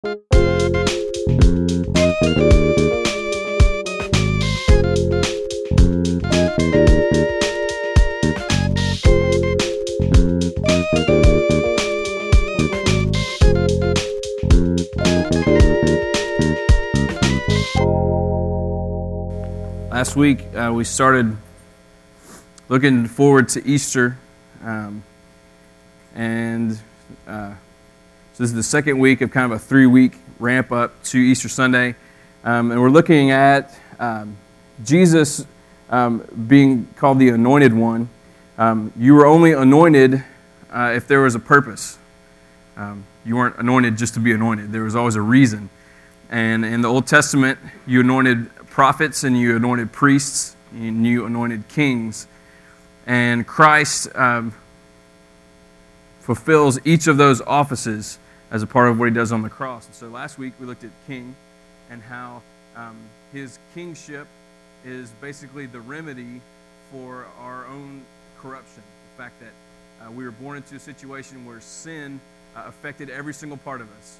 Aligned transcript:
Last 0.00 0.14
week, 20.14 20.44
uh, 20.54 20.72
we 20.72 20.84
started 20.84 21.36
looking 22.68 23.08
forward 23.08 23.48
to 23.48 23.66
Easter. 23.66 24.16
Um, 24.62 25.02
and 26.14 26.78
uh, 27.26 27.54
so 28.38 28.44
this 28.44 28.50
is 28.50 28.56
the 28.56 28.62
second 28.62 29.00
week 29.00 29.20
of 29.20 29.32
kind 29.32 29.50
of 29.50 29.50
a 29.50 29.58
three 29.58 29.86
week 29.86 30.12
ramp 30.38 30.70
up 30.70 31.02
to 31.02 31.18
Easter 31.18 31.48
Sunday. 31.48 31.96
Um, 32.44 32.70
and 32.70 32.80
we're 32.80 32.88
looking 32.88 33.32
at 33.32 33.76
um, 33.98 34.36
Jesus 34.84 35.44
um, 35.90 36.24
being 36.46 36.86
called 36.94 37.18
the 37.18 37.30
Anointed 37.30 37.74
One. 37.74 38.08
Um, 38.56 38.92
you 38.96 39.14
were 39.14 39.26
only 39.26 39.54
anointed 39.54 40.22
uh, 40.70 40.92
if 40.94 41.08
there 41.08 41.22
was 41.22 41.34
a 41.34 41.40
purpose. 41.40 41.98
Um, 42.76 43.02
you 43.26 43.34
weren't 43.34 43.58
anointed 43.58 43.98
just 43.98 44.14
to 44.14 44.20
be 44.20 44.30
anointed, 44.30 44.70
there 44.70 44.84
was 44.84 44.94
always 44.94 45.16
a 45.16 45.20
reason. 45.20 45.68
And 46.30 46.64
in 46.64 46.80
the 46.80 46.88
Old 46.88 47.08
Testament, 47.08 47.58
you 47.88 47.98
anointed 48.02 48.54
prophets 48.66 49.24
and 49.24 49.36
you 49.36 49.56
anointed 49.56 49.90
priests 49.90 50.54
and 50.72 51.04
you 51.04 51.26
anointed 51.26 51.66
kings. 51.66 52.28
And 53.04 53.44
Christ 53.44 54.14
um, 54.14 54.54
fulfills 56.20 56.78
each 56.84 57.08
of 57.08 57.16
those 57.16 57.40
offices 57.40 58.20
as 58.50 58.62
a 58.62 58.66
part 58.66 58.88
of 58.88 58.98
what 58.98 59.08
he 59.08 59.14
does 59.14 59.32
on 59.32 59.42
the 59.42 59.50
cross. 59.50 59.86
And 59.86 59.94
so 59.94 60.08
last 60.08 60.38
week 60.38 60.54
we 60.58 60.66
looked 60.66 60.84
at 60.84 60.90
king 61.06 61.34
and 61.90 62.02
how 62.02 62.42
um, 62.76 62.96
his 63.32 63.58
kingship 63.74 64.26
is 64.84 65.10
basically 65.20 65.66
the 65.66 65.80
remedy 65.80 66.40
for 66.90 67.26
our 67.40 67.66
own 67.66 68.02
corruption. 68.40 68.82
The 69.16 69.22
fact 69.22 69.34
that 69.40 70.06
uh, 70.06 70.10
we 70.10 70.24
were 70.24 70.30
born 70.30 70.58
into 70.58 70.76
a 70.76 70.80
situation 70.80 71.44
where 71.44 71.60
sin 71.60 72.20
uh, 72.56 72.64
affected 72.66 73.10
every 73.10 73.34
single 73.34 73.58
part 73.58 73.80
of 73.80 73.88
us 73.98 74.18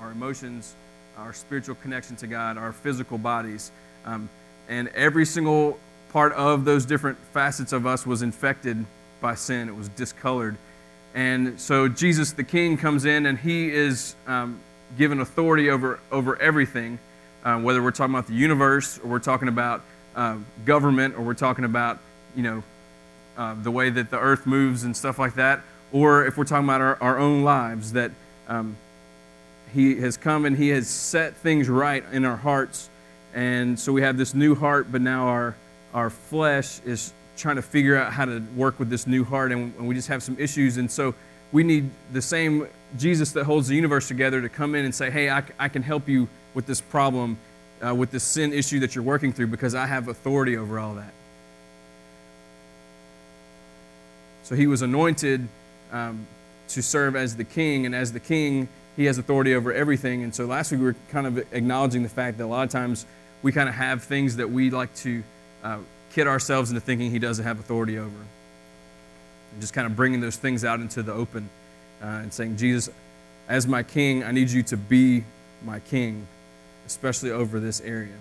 our 0.00 0.10
emotions, 0.10 0.74
our 1.16 1.32
spiritual 1.32 1.76
connection 1.76 2.16
to 2.16 2.26
God, 2.26 2.58
our 2.58 2.72
physical 2.72 3.18
bodies. 3.18 3.70
Um, 4.04 4.28
and 4.68 4.88
every 4.88 5.24
single 5.24 5.78
part 6.12 6.32
of 6.32 6.64
those 6.64 6.84
different 6.84 7.18
facets 7.32 7.72
of 7.72 7.86
us 7.86 8.04
was 8.04 8.22
infected 8.22 8.84
by 9.20 9.36
sin, 9.36 9.68
it 9.68 9.76
was 9.76 9.88
discolored. 9.90 10.56
And 11.14 11.60
so 11.60 11.88
Jesus 11.88 12.32
the 12.32 12.44
King 12.44 12.76
comes 12.76 13.04
in 13.04 13.26
and 13.26 13.38
he 13.38 13.70
is 13.70 14.16
um, 14.26 14.60
given 14.96 15.20
authority 15.20 15.70
over, 15.70 15.98
over 16.10 16.40
everything, 16.40 16.98
uh, 17.44 17.58
whether 17.58 17.82
we're 17.82 17.90
talking 17.90 18.14
about 18.14 18.26
the 18.26 18.34
universe 18.34 18.98
or 18.98 19.10
we're 19.10 19.18
talking 19.18 19.48
about 19.48 19.82
uh, 20.16 20.36
government 20.64 21.14
or 21.16 21.22
we're 21.22 21.34
talking 21.34 21.64
about, 21.64 21.98
you 22.34 22.42
know, 22.42 22.62
uh, 23.36 23.54
the 23.62 23.70
way 23.70 23.90
that 23.90 24.10
the 24.10 24.18
earth 24.18 24.46
moves 24.46 24.84
and 24.84 24.96
stuff 24.96 25.18
like 25.18 25.34
that, 25.34 25.62
or 25.90 26.26
if 26.26 26.36
we're 26.36 26.44
talking 26.44 26.64
about 26.64 26.80
our, 26.80 26.98
our 27.02 27.18
own 27.18 27.42
lives, 27.42 27.92
that 27.92 28.10
um, 28.48 28.76
he 29.72 29.96
has 30.00 30.16
come 30.16 30.44
and 30.44 30.56
he 30.56 30.68
has 30.68 30.88
set 30.88 31.36
things 31.36 31.68
right 31.68 32.04
in 32.12 32.24
our 32.24 32.36
hearts. 32.36 32.90
And 33.34 33.78
so 33.78 33.92
we 33.92 34.02
have 34.02 34.18
this 34.18 34.34
new 34.34 34.54
heart, 34.54 34.92
but 34.92 35.00
now 35.00 35.28
our, 35.28 35.56
our 35.94 36.10
flesh 36.10 36.80
is 36.84 37.12
trying 37.42 37.56
to 37.56 37.62
figure 37.62 37.96
out 37.96 38.12
how 38.12 38.24
to 38.24 38.40
work 38.56 38.78
with 38.78 38.88
this 38.88 39.06
new 39.06 39.24
heart, 39.24 39.52
and, 39.52 39.74
and 39.76 39.88
we 39.88 39.94
just 39.94 40.08
have 40.08 40.22
some 40.22 40.38
issues. 40.38 40.76
And 40.76 40.90
so 40.90 41.14
we 41.50 41.64
need 41.64 41.90
the 42.12 42.22
same 42.22 42.68
Jesus 42.96 43.32
that 43.32 43.44
holds 43.44 43.68
the 43.68 43.74
universe 43.74 44.08
together 44.08 44.40
to 44.40 44.48
come 44.48 44.74
in 44.74 44.84
and 44.84 44.94
say, 44.94 45.10
Hey, 45.10 45.28
I, 45.28 45.42
I 45.58 45.68
can 45.68 45.82
help 45.82 46.08
you 46.08 46.28
with 46.54 46.66
this 46.66 46.80
problem, 46.80 47.36
uh, 47.84 47.94
with 47.94 48.10
this 48.10 48.22
sin 48.22 48.52
issue 48.52 48.80
that 48.80 48.94
you're 48.94 49.04
working 49.04 49.32
through, 49.32 49.48
because 49.48 49.74
I 49.74 49.86
have 49.86 50.08
authority 50.08 50.56
over 50.56 50.78
all 50.78 50.94
that. 50.94 51.12
So 54.44 54.54
he 54.54 54.66
was 54.66 54.82
anointed 54.82 55.46
um, 55.90 56.26
to 56.68 56.82
serve 56.82 57.16
as 57.16 57.36
the 57.36 57.44
king, 57.44 57.86
and 57.86 57.94
as 57.94 58.12
the 58.12 58.20
king, 58.20 58.68
he 58.96 59.06
has 59.06 59.18
authority 59.18 59.54
over 59.54 59.72
everything. 59.72 60.22
And 60.22 60.34
so 60.34 60.46
last 60.46 60.70
week 60.70 60.80
we 60.80 60.86
were 60.86 60.96
kind 61.10 61.26
of 61.26 61.38
acknowledging 61.52 62.02
the 62.02 62.08
fact 62.08 62.38
that 62.38 62.44
a 62.44 62.46
lot 62.46 62.62
of 62.62 62.70
times 62.70 63.06
we 63.42 63.50
kind 63.50 63.68
of 63.68 63.74
have 63.74 64.04
things 64.04 64.36
that 64.36 64.50
we 64.50 64.70
like 64.70 64.94
to 64.96 65.22
uh, 65.64 65.78
kid 66.12 66.26
ourselves 66.26 66.70
into 66.70 66.80
thinking 66.80 67.10
he 67.10 67.18
doesn't 67.18 67.44
have 67.44 67.58
authority 67.58 67.98
over. 67.98 68.08
And 68.08 69.60
just 69.60 69.72
kind 69.72 69.86
of 69.86 69.96
bringing 69.96 70.20
those 70.20 70.36
things 70.36 70.64
out 70.64 70.80
into 70.80 71.02
the 71.02 71.12
open 71.12 71.48
uh, 72.02 72.06
and 72.06 72.32
saying, 72.32 72.56
Jesus, 72.56 72.90
as 73.48 73.66
my 73.66 73.82
king, 73.82 74.24
I 74.24 74.30
need 74.30 74.50
you 74.50 74.62
to 74.64 74.76
be 74.76 75.24
my 75.64 75.80
king, 75.80 76.26
especially 76.86 77.30
over 77.30 77.60
this 77.60 77.80
area. 77.80 78.14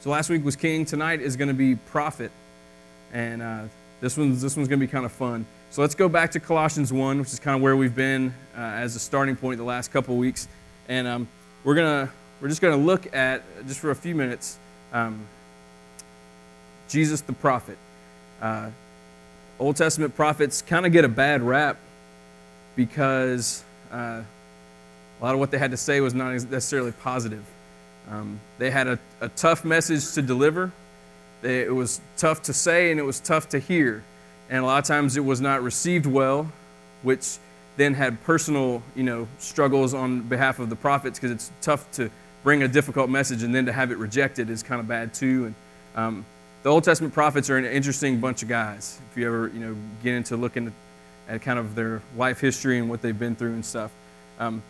So 0.00 0.10
last 0.10 0.28
week 0.28 0.44
was 0.44 0.56
king. 0.56 0.84
Tonight 0.84 1.20
is 1.20 1.36
going 1.36 1.48
to 1.48 1.54
be 1.54 1.76
prophet. 1.76 2.30
And 3.12 3.42
uh, 3.42 3.62
this 4.00 4.16
one's, 4.16 4.42
this 4.42 4.56
one's 4.56 4.68
going 4.68 4.80
to 4.80 4.86
be 4.86 4.90
kind 4.90 5.06
of 5.06 5.12
fun. 5.12 5.46
So 5.70 5.80
let's 5.80 5.94
go 5.94 6.08
back 6.08 6.32
to 6.32 6.40
Colossians 6.40 6.92
1, 6.92 7.18
which 7.18 7.32
is 7.32 7.40
kind 7.40 7.56
of 7.56 7.62
where 7.62 7.76
we've 7.76 7.94
been 7.94 8.34
uh, 8.56 8.60
as 8.60 8.96
a 8.96 8.98
starting 8.98 9.34
point 9.34 9.58
the 9.58 9.64
last 9.64 9.92
couple 9.92 10.16
weeks. 10.16 10.46
And 10.88 11.06
um, 11.06 11.28
we're, 11.64 11.74
gonna, 11.74 12.10
we're 12.40 12.48
just 12.48 12.60
going 12.60 12.78
to 12.78 12.84
look 12.84 13.14
at, 13.14 13.42
just 13.66 13.80
for 13.80 13.90
a 13.90 13.94
few 13.94 14.14
minutes, 14.14 14.58
um, 14.92 15.26
Jesus 16.88 17.20
the 17.20 17.32
prophet. 17.32 17.78
Uh, 18.40 18.70
Old 19.58 19.76
Testament 19.76 20.14
prophets 20.16 20.62
kind 20.62 20.84
of 20.86 20.92
get 20.92 21.04
a 21.04 21.08
bad 21.08 21.42
rap 21.42 21.76
because 22.76 23.62
uh, 23.92 24.22
a 25.20 25.24
lot 25.24 25.34
of 25.34 25.38
what 25.38 25.50
they 25.50 25.58
had 25.58 25.70
to 25.70 25.76
say 25.76 26.00
was 26.00 26.14
not 26.14 26.32
necessarily 26.32 26.92
positive. 26.92 27.44
Um, 28.10 28.40
they 28.58 28.70
had 28.70 28.86
a, 28.86 28.98
a, 29.20 29.28
tough 29.30 29.64
message 29.64 30.12
to 30.12 30.20
deliver. 30.20 30.72
They, 31.40 31.62
it 31.62 31.74
was 31.74 32.00
tough 32.16 32.42
to 32.42 32.52
say 32.52 32.90
and 32.90 33.00
it 33.00 33.04
was 33.04 33.20
tough 33.20 33.48
to 33.50 33.58
hear 33.58 34.02
and 34.50 34.62
a 34.62 34.66
lot 34.66 34.78
of 34.78 34.84
times 34.84 35.16
it 35.16 35.24
was 35.24 35.40
not 35.40 35.62
received 35.62 36.06
well, 36.06 36.50
which 37.02 37.38
then 37.76 37.94
had 37.94 38.22
personal, 38.24 38.82
you 38.94 39.02
know, 39.02 39.26
struggles 39.38 39.94
on 39.94 40.20
behalf 40.20 40.58
of 40.58 40.70
the 40.70 40.76
prophets 40.76 41.18
because 41.18 41.30
it's 41.30 41.50
tough 41.60 41.90
to 41.92 42.10
bring 42.42 42.62
a 42.62 42.68
difficult 42.68 43.08
message 43.08 43.42
and 43.42 43.54
then 43.54 43.66
to 43.66 43.72
have 43.72 43.90
it 43.90 43.98
rejected 43.98 44.50
is 44.50 44.62
kind 44.62 44.80
of 44.80 44.86
bad 44.86 45.14
too. 45.14 45.46
And 45.46 45.54
um, 45.96 46.26
the 46.64 46.70
Old 46.70 46.82
Testament 46.82 47.12
prophets 47.12 47.50
are 47.50 47.58
an 47.58 47.66
interesting 47.66 48.20
bunch 48.20 48.42
of 48.42 48.48
guys. 48.48 48.98
If 49.10 49.18
you 49.18 49.26
ever, 49.26 49.48
you 49.48 49.60
know, 49.60 49.76
get 50.02 50.14
into 50.14 50.34
looking 50.38 50.72
at, 51.28 51.42
kind 51.42 51.58
of 51.58 51.74
their 51.74 52.00
life 52.16 52.40
history 52.40 52.78
and 52.78 52.88
what 52.88 53.02
they've 53.02 53.18
been 53.18 53.36
through 53.36 53.52
and 53.52 53.64
stuff. 53.64 53.92
Um, 54.38 54.62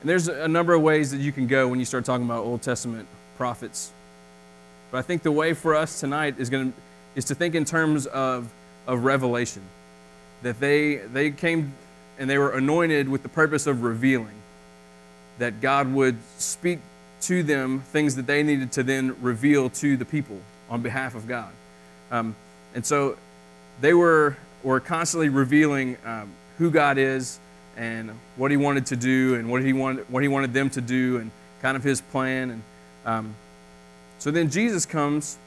and 0.00 0.10
there's 0.10 0.28
a 0.28 0.46
number 0.48 0.74
of 0.74 0.82
ways 0.82 1.10
that 1.12 1.18
you 1.18 1.32
can 1.32 1.46
go 1.46 1.66
when 1.66 1.78
you 1.78 1.86
start 1.86 2.04
talking 2.04 2.26
about 2.26 2.44
Old 2.44 2.60
Testament 2.60 3.08
prophets. 3.38 3.90
But 4.90 4.98
I 4.98 5.02
think 5.02 5.22
the 5.22 5.32
way 5.32 5.54
for 5.54 5.74
us 5.74 5.98
tonight 5.98 6.34
is 6.38 6.50
going 6.50 6.72
to 6.72 6.78
is 7.14 7.24
to 7.26 7.34
think 7.34 7.54
in 7.54 7.64
terms 7.64 8.06
of 8.06 8.52
of 8.86 9.04
revelation. 9.04 9.62
That 10.42 10.60
they, 10.60 10.96
they 10.96 11.30
came 11.30 11.72
and 12.18 12.28
they 12.28 12.36
were 12.36 12.50
anointed 12.50 13.08
with 13.08 13.22
the 13.22 13.30
purpose 13.30 13.66
of 13.66 13.82
revealing. 13.82 14.36
That 15.38 15.62
God 15.62 15.90
would 15.94 16.18
speak 16.36 16.80
to 17.22 17.42
them 17.42 17.80
things 17.80 18.16
that 18.16 18.26
they 18.26 18.42
needed 18.42 18.72
to 18.72 18.82
then 18.82 19.16
reveal 19.22 19.70
to 19.70 19.96
the 19.96 20.04
people 20.04 20.38
on 20.70 20.82
behalf 20.82 21.14
of 21.14 21.28
God. 21.28 21.52
Um, 22.10 22.36
and 22.74 22.84
so 22.84 23.16
they 23.80 23.94
were, 23.94 24.36
were 24.62 24.80
constantly 24.80 25.28
revealing 25.28 25.96
um, 26.04 26.30
who 26.58 26.70
God 26.70 26.98
is 26.98 27.38
and 27.76 28.10
what 28.36 28.50
He 28.50 28.56
wanted 28.56 28.86
to 28.86 28.96
do 28.96 29.34
and 29.34 29.50
what 29.50 29.62
He 29.62 29.72
wanted, 29.72 30.08
what 30.10 30.22
he 30.22 30.28
wanted 30.28 30.52
them 30.52 30.70
to 30.70 30.80
do 30.80 31.18
and 31.18 31.30
kind 31.60 31.76
of 31.76 31.82
His 31.82 32.00
plan. 32.00 32.50
And 32.50 32.62
um, 33.04 33.34
so 34.18 34.30
then 34.30 34.50
Jesus 34.50 34.86
comes 34.86 35.38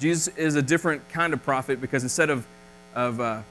Jesus 0.00 0.28
is 0.36 0.56
a 0.56 0.62
different 0.62 1.08
kind 1.08 1.32
of 1.32 1.42
prophet 1.42 1.80
because 1.80 2.02
instead 2.02 2.30
of, 2.30 2.46
of, 2.94 3.20
uh, 3.20 3.42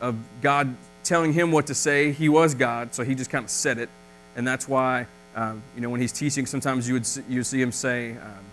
of 0.00 0.16
God 0.42 0.74
telling 1.04 1.32
him 1.32 1.52
what 1.52 1.66
to 1.68 1.74
say, 1.74 2.12
he 2.12 2.28
was 2.28 2.54
God, 2.54 2.94
so 2.94 3.04
he 3.04 3.14
just 3.14 3.30
kind 3.30 3.44
of 3.44 3.50
said 3.50 3.78
it. 3.78 3.88
And 4.34 4.46
that's 4.46 4.68
why, 4.68 5.06
um, 5.34 5.62
you 5.74 5.80
know, 5.80 5.88
when 5.88 6.00
he's 6.00 6.12
teaching, 6.12 6.46
sometimes 6.46 6.88
you 6.88 6.94
would, 6.94 7.06
see, 7.06 7.22
you 7.28 7.44
see 7.44 7.60
him 7.60 7.72
say, 7.72 8.12
um, 8.12 8.44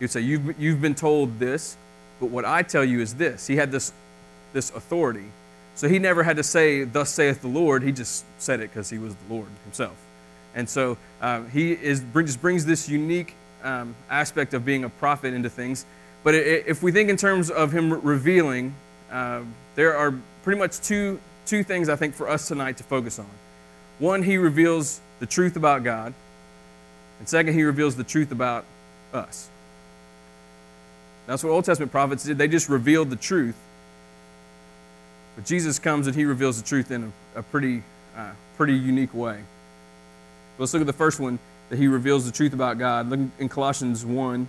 he 0.00 0.04
would 0.04 0.10
say, 0.10 0.22
you've, 0.22 0.58
you've 0.58 0.80
been 0.80 0.96
told 0.96 1.38
this, 1.38 1.76
but 2.20 2.30
what 2.30 2.44
I 2.44 2.62
tell 2.62 2.84
you 2.84 3.00
is 3.00 3.14
this. 3.14 3.46
He 3.46 3.56
had 3.56 3.70
this, 3.70 3.92
this 4.52 4.70
authority. 4.70 5.26
So 5.74 5.88
he 5.88 5.98
never 5.98 6.22
had 6.22 6.36
to 6.36 6.42
say, 6.42 6.84
Thus 6.84 7.10
saith 7.10 7.42
the 7.42 7.48
Lord. 7.48 7.82
He 7.82 7.92
just 7.92 8.24
said 8.38 8.60
it 8.60 8.70
because 8.70 8.90
he 8.90 8.98
was 8.98 9.14
the 9.14 9.34
Lord 9.34 9.46
himself. 9.64 9.96
And 10.54 10.68
so 10.68 10.96
uh, 11.20 11.42
he 11.44 11.72
is, 11.72 12.02
just 12.14 12.40
brings 12.40 12.64
this 12.64 12.88
unique 12.88 13.34
um, 13.62 13.94
aspect 14.08 14.54
of 14.54 14.64
being 14.64 14.84
a 14.84 14.88
prophet 14.88 15.34
into 15.34 15.50
things. 15.50 15.84
But 16.24 16.34
if 16.34 16.82
we 16.82 16.92
think 16.92 17.08
in 17.08 17.16
terms 17.16 17.50
of 17.50 17.72
him 17.72 17.92
revealing, 17.92 18.74
uh, 19.10 19.42
there 19.74 19.96
are 19.96 20.14
pretty 20.44 20.58
much 20.58 20.80
two, 20.80 21.20
two 21.46 21.62
things 21.62 21.88
I 21.88 21.96
think 21.96 22.14
for 22.14 22.28
us 22.28 22.48
tonight 22.48 22.78
to 22.78 22.84
focus 22.84 23.18
on. 23.18 23.28
One, 23.98 24.22
he 24.22 24.38
reveals 24.38 25.00
the 25.18 25.26
truth 25.26 25.56
about 25.56 25.84
God. 25.84 26.14
And 27.18 27.28
second, 27.28 27.54
he 27.54 27.64
reveals 27.64 27.96
the 27.96 28.04
truth 28.04 28.32
about 28.32 28.64
us. 29.12 29.48
That's 31.30 31.44
what 31.44 31.50
Old 31.50 31.64
Testament 31.64 31.92
prophets 31.92 32.24
did. 32.24 32.38
They 32.38 32.48
just 32.48 32.68
revealed 32.68 33.08
the 33.08 33.14
truth. 33.14 33.54
But 35.36 35.44
Jesus 35.44 35.78
comes 35.78 36.08
and 36.08 36.16
he 36.16 36.24
reveals 36.24 36.60
the 36.60 36.66
truth 36.66 36.90
in 36.90 37.12
a, 37.36 37.38
a 37.38 37.42
pretty, 37.44 37.84
uh, 38.16 38.32
pretty 38.56 38.72
unique 38.72 39.14
way. 39.14 39.38
let's 40.58 40.74
look 40.74 40.80
at 40.80 40.88
the 40.88 40.92
first 40.92 41.20
one 41.20 41.38
that 41.68 41.78
he 41.78 41.86
reveals 41.86 42.26
the 42.26 42.32
truth 42.32 42.52
about 42.52 42.78
God. 42.78 43.08
Look 43.08 43.20
in 43.38 43.48
Colossians 43.48 44.04
1, 44.04 44.48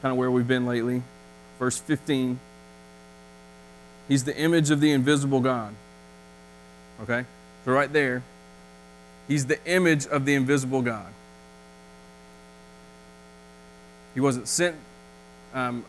kind 0.00 0.12
of 0.12 0.16
where 0.16 0.30
we've 0.30 0.48
been 0.48 0.64
lately. 0.64 1.02
Verse 1.58 1.76
15. 1.76 2.40
He's 4.08 4.24
the 4.24 4.34
image 4.34 4.70
of 4.70 4.80
the 4.80 4.92
invisible 4.92 5.40
God. 5.40 5.74
Okay? 7.02 7.26
So, 7.66 7.72
right 7.72 7.92
there, 7.92 8.22
he's 9.28 9.44
the 9.44 9.62
image 9.66 10.06
of 10.06 10.24
the 10.24 10.36
invisible 10.36 10.80
God. 10.80 11.12
He 14.14 14.20
wasn't 14.20 14.48
sent, 14.48 14.76
um, 15.54 15.84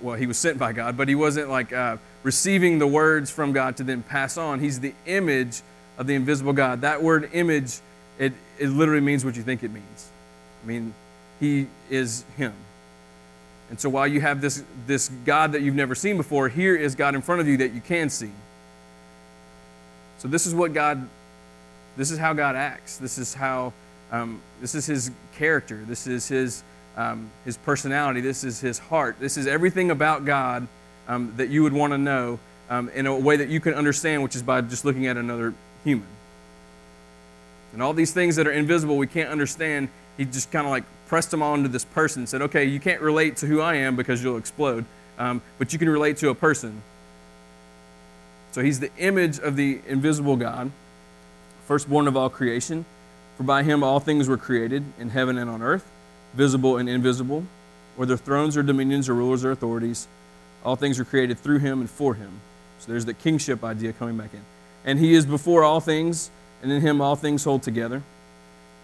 well, 0.00 0.16
he 0.16 0.26
was 0.26 0.38
sent 0.38 0.58
by 0.58 0.72
God, 0.72 0.96
but 0.96 1.08
he 1.08 1.14
wasn't 1.14 1.48
like 1.48 1.72
uh, 1.72 1.96
receiving 2.22 2.78
the 2.78 2.86
words 2.86 3.30
from 3.30 3.52
God 3.52 3.76
to 3.76 3.84
then 3.84 4.02
pass 4.02 4.36
on. 4.36 4.60
He's 4.60 4.80
the 4.80 4.94
image 5.06 5.62
of 5.98 6.06
the 6.06 6.14
invisible 6.14 6.52
God. 6.52 6.80
That 6.80 7.02
word 7.02 7.30
image, 7.32 7.78
it, 8.18 8.32
it 8.58 8.68
literally 8.68 9.00
means 9.00 9.24
what 9.24 9.36
you 9.36 9.42
think 9.42 9.62
it 9.62 9.72
means. 9.72 10.10
I 10.62 10.66
mean, 10.66 10.94
he 11.40 11.66
is 11.90 12.24
him. 12.36 12.52
And 13.70 13.80
so 13.80 13.88
while 13.88 14.06
you 14.06 14.20
have 14.20 14.40
this, 14.40 14.62
this 14.86 15.10
God 15.24 15.52
that 15.52 15.62
you've 15.62 15.74
never 15.74 15.94
seen 15.94 16.16
before, 16.16 16.48
here 16.48 16.76
is 16.76 16.94
God 16.94 17.14
in 17.14 17.22
front 17.22 17.40
of 17.40 17.48
you 17.48 17.56
that 17.58 17.72
you 17.72 17.80
can 17.80 18.10
see. 18.10 18.30
So 20.18 20.28
this 20.28 20.46
is 20.46 20.54
what 20.54 20.72
God, 20.72 21.08
this 21.96 22.10
is 22.10 22.18
how 22.18 22.32
God 22.32 22.56
acts. 22.56 22.98
This 22.98 23.18
is 23.18 23.34
how, 23.34 23.72
um, 24.12 24.40
this 24.60 24.74
is 24.74 24.86
his 24.86 25.10
character. 25.34 25.82
This 25.86 26.06
is 26.06 26.28
his, 26.28 26.62
um, 26.96 27.30
his 27.44 27.56
personality. 27.56 28.20
This 28.20 28.44
is 28.44 28.60
his 28.60 28.78
heart. 28.78 29.16
This 29.18 29.36
is 29.36 29.46
everything 29.46 29.90
about 29.90 30.24
God 30.24 30.66
um, 31.08 31.34
that 31.36 31.48
you 31.48 31.62
would 31.62 31.72
want 31.72 31.92
to 31.92 31.98
know 31.98 32.38
um, 32.70 32.88
in 32.90 33.06
a 33.06 33.14
way 33.16 33.36
that 33.36 33.48
you 33.48 33.60
can 33.60 33.74
understand, 33.74 34.22
which 34.22 34.36
is 34.36 34.42
by 34.42 34.60
just 34.60 34.84
looking 34.84 35.06
at 35.06 35.16
another 35.16 35.54
human. 35.84 36.06
And 37.72 37.82
all 37.82 37.92
these 37.92 38.12
things 38.12 38.36
that 38.36 38.46
are 38.46 38.52
invisible, 38.52 38.96
we 38.96 39.06
can't 39.06 39.28
understand. 39.28 39.88
He 40.16 40.24
just 40.24 40.50
kind 40.52 40.64
of 40.66 40.70
like 40.70 40.84
pressed 41.08 41.30
them 41.30 41.42
onto 41.42 41.68
this 41.68 41.84
person 41.84 42.26
said, 42.26 42.42
okay, 42.42 42.64
you 42.64 42.80
can't 42.80 43.00
relate 43.00 43.36
to 43.38 43.46
who 43.46 43.60
I 43.60 43.74
am 43.74 43.96
because 43.96 44.22
you'll 44.22 44.36
explode, 44.36 44.84
um, 45.18 45.42
but 45.58 45.72
you 45.72 45.78
can 45.78 45.88
relate 45.88 46.16
to 46.18 46.28
a 46.30 46.34
person. 46.34 46.82
So 48.52 48.62
he's 48.62 48.78
the 48.78 48.90
image 48.96 49.38
of 49.40 49.56
the 49.56 49.80
invisible 49.88 50.36
God, 50.36 50.70
firstborn 51.66 52.06
of 52.06 52.16
all 52.16 52.30
creation. 52.30 52.84
For 53.36 53.42
by 53.42 53.64
him 53.64 53.82
all 53.82 53.98
things 53.98 54.28
were 54.28 54.36
created 54.36 54.84
in 54.98 55.10
heaven 55.10 55.38
and 55.38 55.50
on 55.50 55.60
earth, 55.60 55.84
visible 56.34 56.76
and 56.76 56.88
invisible, 56.88 57.44
whether 57.96 58.16
thrones 58.16 58.56
or 58.56 58.62
dominions 58.62 59.08
or 59.08 59.14
rulers 59.14 59.44
or 59.44 59.50
authorities. 59.50 60.08
All 60.64 60.76
things 60.76 60.98
were 60.98 61.04
created 61.04 61.38
through 61.38 61.58
him 61.58 61.80
and 61.80 61.90
for 61.90 62.14
him. 62.14 62.40
So 62.78 62.90
there's 62.90 63.04
the 63.04 63.14
kingship 63.14 63.62
idea 63.62 63.92
coming 63.92 64.16
back 64.16 64.32
in. 64.32 64.40
And 64.84 64.98
he 64.98 65.14
is 65.14 65.24
before 65.24 65.62
all 65.62 65.80
things, 65.80 66.30
and 66.62 66.70
in 66.70 66.80
him 66.80 67.00
all 67.00 67.16
things 67.16 67.44
hold 67.44 67.62
together. 67.62 68.02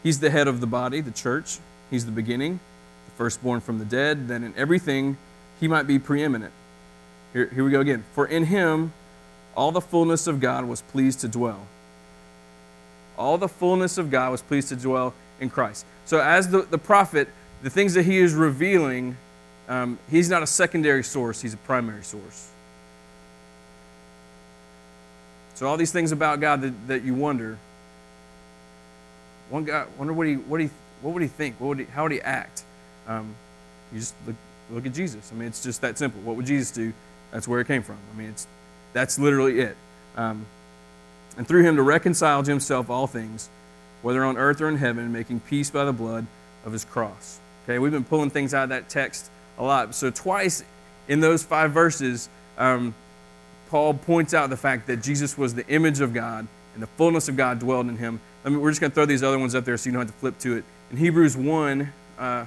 He's 0.03 0.21
the 0.21 0.31
head 0.31 0.49
of 0.49 0.61
the 0.61 0.67
body, 0.67 1.01
the 1.01 1.11
church. 1.11 1.59
He's 1.91 2.07
the 2.07 2.13
beginning, 2.13 2.61
the 3.07 3.13
firstborn 3.17 3.61
from 3.61 3.79
the 3.79 3.85
dead, 3.85 4.29
that 4.29 4.43
in 4.43 4.55
everything 4.57 5.17
he 5.59 5.69
might 5.69 5.87
be 5.87 5.99
preeminent. 5.99 6.53
Here, 7.33 7.47
here 7.47 7.65
we 7.65 7.71
go 7.71 7.81
again. 7.81 8.05
For 8.15 8.27
in 8.27 8.47
him 8.47 8.93
all 9.55 9.73
the 9.73 9.81
fullness 9.81 10.27
of 10.27 10.41
God 10.41 10.65
was 10.65 10.83
pleased 10.83 11.21
to 11.21 11.29
dwell. 11.29 11.67
All 13.19 13.37
the 13.37 13.49
fullness 13.49 13.99
of 13.99 14.11
God 14.11 14.31
was 14.33 14.41
pleased 14.41 14.69
to 14.69 14.77
dwell 14.77 15.13
in 15.41 15.51
Christ. 15.51 15.85
So, 16.07 16.21
as 16.21 16.49
the, 16.49 16.63
the 16.63 16.79
prophet, 16.79 17.29
the 17.63 17.71
things 17.71 17.95
that 17.95 18.05
he 18.05 18.19
is 18.19 18.35
revealing, 18.35 19.17
um, 19.69 19.99
he's 20.11 20.31
not 20.31 20.43
a 20.43 20.47
secondary 20.47 21.05
source, 21.05 21.41
he's 21.41 21.55
a 21.55 21.59
primary 21.59 22.03
source. 22.03 22.51
So, 25.55 25.67
all 25.67 25.77
these 25.77 25.93
things 25.93 26.11
about 26.11 26.41
God 26.41 26.63
that, 26.63 26.89
that 26.89 27.05
you 27.05 27.15
wonder, 27.15 27.59
one 29.51 29.65
guy, 29.65 29.85
wonder 29.99 30.13
what 30.13 30.27
he, 30.27 30.35
what 30.35 30.61
he, 30.61 30.71
what 31.03 31.13
would 31.13 31.23
he 31.23 31.29
think? 31.29 31.57
What 31.61 31.69
would 31.69 31.79
he, 31.81 31.85
how 31.85 32.05
would 32.05 32.13
he 32.13 32.21
act? 32.21 32.65
Um, 33.07 33.35
you 33.93 33.99
just 33.99 34.15
look, 34.27 34.37
look 34.71 34.87
at 34.87 34.95
Jesus. 34.95 35.31
I 35.33 35.35
mean, 35.35 35.49
it's 35.49 35.63
just 35.63 35.83
that 35.83 35.99
simple. 35.99 36.21
What 36.23 36.37
would 36.37 36.47
Jesus 36.47 36.71
do? 36.71 36.93
That's 37.31 37.47
where 37.47 37.61
it 37.61 37.67
came 37.67 37.83
from. 37.83 37.99
I 38.15 38.19
mean, 38.19 38.31
it's 38.31 38.47
that's 38.93 39.19
literally 39.19 39.61
it. 39.61 39.77
Um, 40.17 40.47
and 41.37 41.47
through 41.47 41.63
him 41.63 41.77
to 41.77 41.83
reconcile 41.83 42.43
to 42.43 42.51
himself 42.51 42.91
all 42.91 43.07
things, 43.07 43.49
whether 44.03 44.25
on 44.25 44.37
earth 44.37 44.61
or 44.61 44.69
in 44.69 44.77
heaven, 44.77 45.13
making 45.13 45.41
peace 45.41 45.71
by 45.71 45.85
the 45.85 45.93
blood 45.93 46.27
of 46.65 46.73
his 46.73 46.85
cross. 46.85 47.39
Okay, 47.71 47.79
we've 47.79 47.93
been 47.93 48.03
pulling 48.03 48.31
things 48.31 48.53
out 48.53 48.65
of 48.65 48.69
that 48.71 48.89
text 48.89 49.31
a 49.57 49.63
lot. 49.63 49.95
So, 49.95 50.11
twice 50.11 50.65
in 51.07 51.21
those 51.21 51.45
five 51.45 51.71
verses, 51.71 52.29
um, 52.59 52.97
Paul 53.69 53.95
points 53.95 54.35
out 54.35 54.51
the 54.51 54.57
fact 54.57 54.89
that 54.89 55.05
Jesus 55.05 55.39
was 55.39 55.55
the 55.55 55.65
image 55.69 56.01
of 56.01 56.13
God 56.13 56.49
and 56.75 56.83
the 56.83 56.89
fullness 56.89 57.29
of 57.29 57.37
God 57.37 57.61
dwelled 57.61 57.87
in 57.87 57.97
him. 57.97 58.19
I 58.45 58.49
mean, 58.49 58.61
we're 58.61 58.73
just 58.73 58.81
going 58.81 58.91
to 58.91 58.95
throw 58.97 59.07
these 59.07 59.23
other 59.23 59.39
ones 59.39 59.55
up 59.55 59.65
there 59.65 59.77
so 59.77 59.89
you 59.89 59.93
don't 59.93 60.01
have 60.01 60.11
to 60.13 60.19
flip 60.19 60.37
to 60.41 60.57
it. 60.57 60.65
In 60.91 60.97
Hebrews 60.97 61.37
1, 61.37 61.93
uh, 62.19 62.47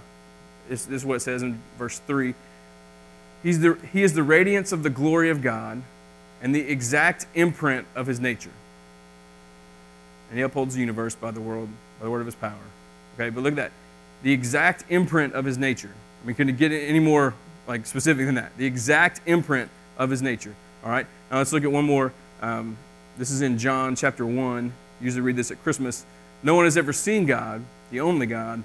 this, 0.68 0.84
this 0.88 1.04
is 1.04 1.06
what 1.06 1.16
it 1.16 1.22
says 1.22 1.42
in 1.42 1.58
verse 1.78 2.00
3 2.00 2.34
He's 3.44 3.62
the, 3.62 3.78
He 3.94 4.04
is 4.04 4.16
the 4.16 4.24
radiance 4.24 4.74
of 4.74 4.84
the 4.84 4.90
glory 4.90 5.30
of 5.30 5.42
God 5.42 5.84
and 6.42 6.54
the 6.54 6.70
exact 6.70 7.28
imprint 7.34 7.88
of 7.96 8.08
his 8.08 8.20
nature. 8.20 8.52
And 10.30 10.38
he 10.38 10.44
upholds 10.44 10.74
the 10.74 10.82
universe 10.82 11.16
by 11.16 11.32
the 11.32 11.40
world, 11.40 11.70
by 12.02 12.04
the 12.04 12.12
word 12.12 12.20
of 12.20 12.26
his 12.26 12.36
power. 12.36 12.60
Okay, 13.16 13.30
but 13.30 13.42
look 13.42 13.54
at 13.54 13.56
that. 13.56 13.72
The 14.24 14.32
exact 14.32 14.86
imprint 14.90 15.34
of 15.34 15.46
his 15.46 15.58
nature. 15.58 15.92
I 16.24 16.28
mean, 16.28 16.36
can 16.36 16.48
you 16.48 16.54
get 16.54 16.72
any 16.72 17.00
more 17.00 17.34
like 17.68 17.86
specific 17.86 18.26
than 18.26 18.36
that? 18.36 18.58
The 18.58 18.66
exact 18.66 19.22
imprint 19.26 19.70
of 19.98 20.10
his 20.10 20.22
nature. 20.22 20.56
All 20.84 20.90
right. 20.90 21.06
Now 21.30 21.38
let's 21.38 21.54
look 21.54 21.64
at 21.64 21.72
one 21.72 21.86
more. 21.86 22.12
Um, 22.42 22.78
this 23.18 23.32
is 23.32 23.42
in 23.42 23.58
John 23.58 23.96
chapter 23.96 24.26
one. 24.26 24.74
Usually 25.02 25.22
read 25.22 25.36
this 25.36 25.52
at 25.52 25.62
Christmas. 25.64 26.06
No 26.42 26.56
one 26.56 26.66
has 26.66 26.78
ever 26.78 26.92
seen 26.92 27.26
God, 27.26 27.64
the 27.92 28.00
only 28.02 28.26
God, 28.26 28.64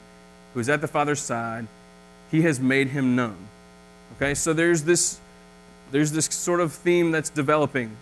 who 0.54 0.60
is 0.60 0.68
at 0.68 0.80
the 0.80 0.88
Father's 0.88 1.20
side. 1.20 1.66
He 2.30 2.42
has 2.42 2.58
made 2.58 2.88
him 2.88 3.14
known. 3.14 3.36
Okay, 4.16 4.34
so 4.34 4.52
there's 4.52 4.84
this 4.84 5.20
there's 5.90 6.12
this 6.12 6.26
sort 6.26 6.60
of 6.60 6.72
theme 6.72 7.10
that's 7.10 7.30
developing. 7.30 7.96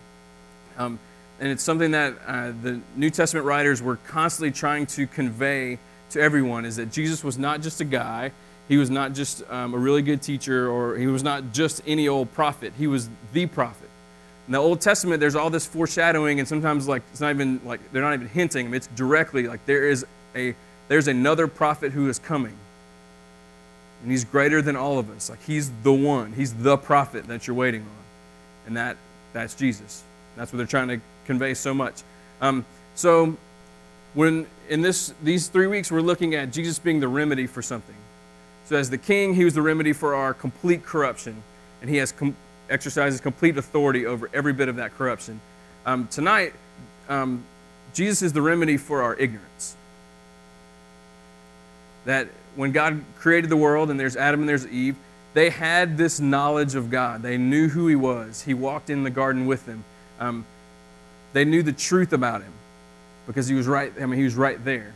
Um, 0.77 0.99
and 1.39 1.49
it's 1.49 1.63
something 1.63 1.91
that 1.91 2.15
uh, 2.25 2.51
the 2.61 2.81
New 2.95 3.09
Testament 3.09 3.45
writers 3.45 3.81
were 3.81 3.97
constantly 4.07 4.51
trying 4.51 4.85
to 4.87 5.07
convey 5.07 5.79
to 6.11 6.21
everyone 6.21 6.65
is 6.65 6.75
that 6.77 6.91
Jesus 6.91 7.23
was 7.23 7.37
not 7.37 7.61
just 7.61 7.81
a 7.81 7.85
guy, 7.85 8.31
he 8.67 8.77
was 8.77 8.89
not 8.89 9.13
just 9.13 9.43
um, 9.49 9.73
a 9.73 9.77
really 9.77 10.01
good 10.01 10.21
teacher, 10.21 10.69
or 10.69 10.97
he 10.97 11.07
was 11.07 11.23
not 11.23 11.53
just 11.53 11.81
any 11.87 12.07
old 12.07 12.33
prophet. 12.33 12.73
He 12.77 12.87
was 12.87 13.09
the 13.33 13.45
prophet. 13.45 13.89
In 14.47 14.53
the 14.53 14.59
Old 14.59 14.81
Testament, 14.81 15.19
there's 15.19 15.35
all 15.35 15.49
this 15.49 15.65
foreshadowing, 15.65 16.39
and 16.39 16.47
sometimes 16.47 16.87
like 16.87 17.03
it's 17.11 17.21
not 17.21 17.29
even 17.29 17.61
like 17.65 17.79
they're 17.91 18.01
not 18.01 18.13
even 18.13 18.27
hinting. 18.27 18.73
It's 18.73 18.87
directly 18.87 19.47
like 19.47 19.65
there 19.65 19.89
is 19.89 20.05
a 20.35 20.55
there's 20.89 21.07
another 21.07 21.47
prophet 21.47 21.91
who 21.91 22.09
is 22.09 22.19
coming 22.19 22.57
and 24.01 24.11
he's 24.11 24.25
greater 24.25 24.61
than 24.61 24.75
all 24.75 24.99
of 24.99 25.09
us. 25.09 25.29
Like 25.29 25.43
he's 25.43 25.71
the 25.83 25.93
one. 25.93 26.33
He's 26.33 26.53
the 26.53 26.77
prophet 26.77 27.27
that 27.27 27.47
you're 27.47 27.55
waiting 27.55 27.81
on. 27.81 27.87
And 28.67 28.77
that 28.77 28.97
that's 29.33 29.55
Jesus. 29.55 30.03
That's 30.35 30.51
what 30.51 30.57
they're 30.57 30.67
trying 30.67 30.87
to 30.89 31.01
convey 31.25 31.53
so 31.53 31.73
much. 31.73 32.03
Um, 32.41 32.65
so 32.95 33.37
when 34.17 34.47
in 34.67 34.81
this 34.81 35.13
these 35.21 35.47
three 35.47 35.67
weeks 35.67 35.91
we're 35.91 36.01
looking 36.01 36.33
at 36.33 36.51
Jesus 36.51 36.79
being 36.79 36.99
the 36.99 37.07
remedy 37.07 37.45
for 37.45 37.61
something. 37.61 37.95
So 38.65 38.75
as 38.75 38.89
the 38.89 38.97
king, 38.97 39.35
he 39.35 39.45
was 39.45 39.53
the 39.53 39.61
remedy 39.61 39.93
for 39.93 40.15
our 40.15 40.33
complete 40.33 40.83
corruption, 40.83 41.43
and 41.81 41.89
he 41.89 41.97
has 41.97 42.11
com- 42.13 42.35
exercises 42.67 43.21
complete 43.21 43.59
authority 43.59 44.07
over 44.07 44.27
every 44.33 44.53
bit 44.53 44.69
of 44.69 44.77
that 44.77 44.97
corruption. 44.97 45.39
Um, 45.85 46.07
tonight, 46.07 46.53
um, 47.07 47.43
Jesus 47.93 48.23
is 48.23 48.33
the 48.33 48.41
remedy 48.41 48.75
for 48.75 49.03
our 49.03 49.15
ignorance. 49.17 49.75
That 52.05 52.27
when 52.55 52.71
God 52.71 53.03
created 53.19 53.51
the 53.51 53.55
world 53.57 53.91
and 53.91 53.99
there's 53.99 54.17
Adam 54.17 54.39
and 54.39 54.49
there's 54.49 54.65
Eve, 54.65 54.95
they 55.35 55.51
had 55.51 55.95
this 55.95 56.19
knowledge 56.19 56.73
of 56.73 56.89
God. 56.89 57.21
They 57.21 57.37
knew 57.37 57.67
who 57.67 57.87
He 57.87 57.95
was. 57.95 58.41
He 58.41 58.55
walked 58.55 58.89
in 58.89 59.03
the 59.03 59.11
garden 59.11 59.45
with 59.45 59.67
them. 59.67 59.83
Um, 60.19 60.43
they 61.33 61.45
knew 61.45 61.61
the 61.61 61.71
truth 61.71 62.13
about 62.13 62.41
Him 62.41 62.53
because 63.27 63.47
He 63.47 63.55
was 63.55 63.67
right. 63.67 63.93
I 64.01 64.05
mean, 64.05 64.17
He 64.17 64.23
was 64.23 64.35
right 64.35 64.63
there. 64.63 64.93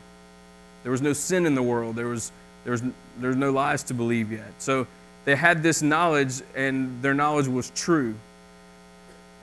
There 0.83 0.91
was 0.91 1.01
no 1.01 1.13
sin 1.13 1.45
in 1.45 1.53
the 1.53 1.61
world. 1.61 1.95
There 1.95 2.07
was 2.07 2.31
there 2.63 2.71
was 2.71 2.81
there 3.19 3.29
was 3.29 3.37
no 3.37 3.51
lies 3.51 3.83
to 3.83 3.93
believe 3.93 4.31
yet. 4.31 4.53
So 4.57 4.87
they 5.25 5.35
had 5.35 5.61
this 5.61 5.81
knowledge, 5.81 6.41
and 6.55 7.01
their 7.03 7.13
knowledge 7.13 7.47
was 7.47 7.71
true. 7.75 8.15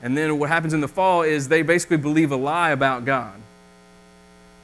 And 0.03 0.17
then 0.17 0.39
what 0.39 0.49
happens 0.49 0.75
in 0.75 0.81
the 0.81 0.89
fall 0.89 1.23
is 1.23 1.49
they 1.49 1.63
basically 1.63 1.97
believe 1.97 2.33
a 2.33 2.37
lie 2.37 2.71
about 2.71 3.05
God. 3.05 3.35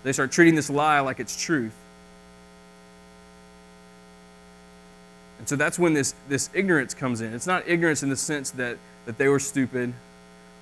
They 0.04 0.12
start 0.12 0.30
treating 0.30 0.54
this 0.54 0.70
lie 0.70 1.00
like 1.00 1.18
it's 1.18 1.40
truth. 1.40 1.74
And 5.38 5.48
so 5.48 5.56
that's 5.56 5.78
when 5.78 5.92
this, 5.92 6.14
this 6.28 6.50
ignorance 6.54 6.94
comes 6.94 7.20
in. 7.20 7.34
It's 7.34 7.46
not 7.46 7.66
ignorance 7.66 8.02
in 8.02 8.10
the 8.10 8.16
sense 8.16 8.50
that, 8.52 8.78
that 9.06 9.18
they 9.18 9.28
were 9.28 9.40
stupid 9.40 9.92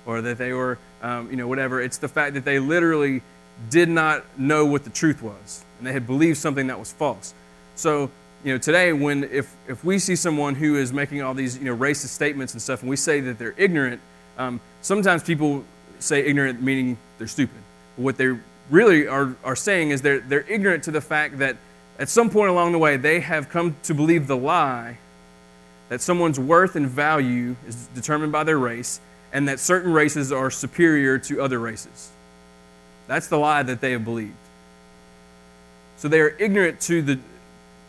or 0.05 0.21
that 0.21 0.37
they 0.37 0.53
were, 0.53 0.77
um, 1.01 1.29
you 1.29 1.37
know, 1.37 1.47
whatever. 1.47 1.81
It's 1.81 1.97
the 1.97 2.07
fact 2.07 2.33
that 2.33 2.43
they 2.43 2.59
literally 2.59 3.21
did 3.69 3.89
not 3.89 4.23
know 4.37 4.65
what 4.65 4.83
the 4.83 4.89
truth 4.89 5.21
was 5.21 5.63
and 5.83 5.87
they 5.89 5.91
had 5.91 6.07
believed 6.07 6.37
something 6.37 6.67
that 6.67 6.79
was 6.79 6.93
false. 6.93 7.33
So, 7.75 8.09
you 8.43 8.53
know, 8.53 8.57
today 8.57 8.93
when 8.93 9.25
if, 9.25 9.53
if 9.67 9.83
we 9.83 9.99
see 9.99 10.15
someone 10.15 10.55
who 10.55 10.77
is 10.77 10.93
making 10.93 11.21
all 11.21 11.33
these, 11.33 11.57
you 11.57 11.65
know, 11.65 11.75
racist 11.75 12.09
statements 12.09 12.53
and 12.53 12.61
stuff 12.61 12.81
and 12.81 12.89
we 12.89 12.95
say 12.95 13.19
that 13.19 13.37
they're 13.37 13.55
ignorant, 13.57 13.99
um, 14.37 14.61
sometimes 14.81 15.23
people 15.23 15.65
say 15.99 16.25
ignorant 16.25 16.61
meaning 16.61 16.97
they're 17.17 17.27
stupid. 17.27 17.57
What 17.97 18.17
they're 18.17 18.39
really 18.69 19.07
are, 19.07 19.35
are 19.43 19.57
saying 19.57 19.89
is 19.89 20.01
they're, 20.01 20.21
they're 20.21 20.49
ignorant 20.49 20.83
to 20.85 20.91
the 20.91 21.01
fact 21.01 21.39
that 21.39 21.57
at 21.99 22.07
some 22.07 22.29
point 22.29 22.49
along 22.49 22.71
the 22.71 22.79
way 22.79 22.95
they 22.95 23.19
have 23.19 23.49
come 23.49 23.75
to 23.83 23.93
believe 23.93 24.27
the 24.27 24.37
lie 24.37 24.97
that 25.89 25.99
someone's 25.99 26.39
worth 26.39 26.77
and 26.77 26.87
value 26.87 27.57
is 27.67 27.87
determined 27.87 28.31
by 28.31 28.45
their 28.45 28.57
race 28.57 29.01
and 29.33 29.49
that 29.49 29.59
certain 29.59 29.91
races 29.91 30.31
are 30.31 30.49
superior 30.49 31.17
to 31.17 31.41
other 31.41 31.59
races. 31.59 32.11
That's 33.07 33.27
the 33.27 33.37
lie 33.37 33.63
that 33.63 33.81
they 33.81 33.91
have 33.91 34.05
believed. 34.05 34.33
So 35.97 36.07
they 36.07 36.21
are 36.21 36.35
ignorant 36.39 36.81
to 36.81 37.01
the, 37.01 37.19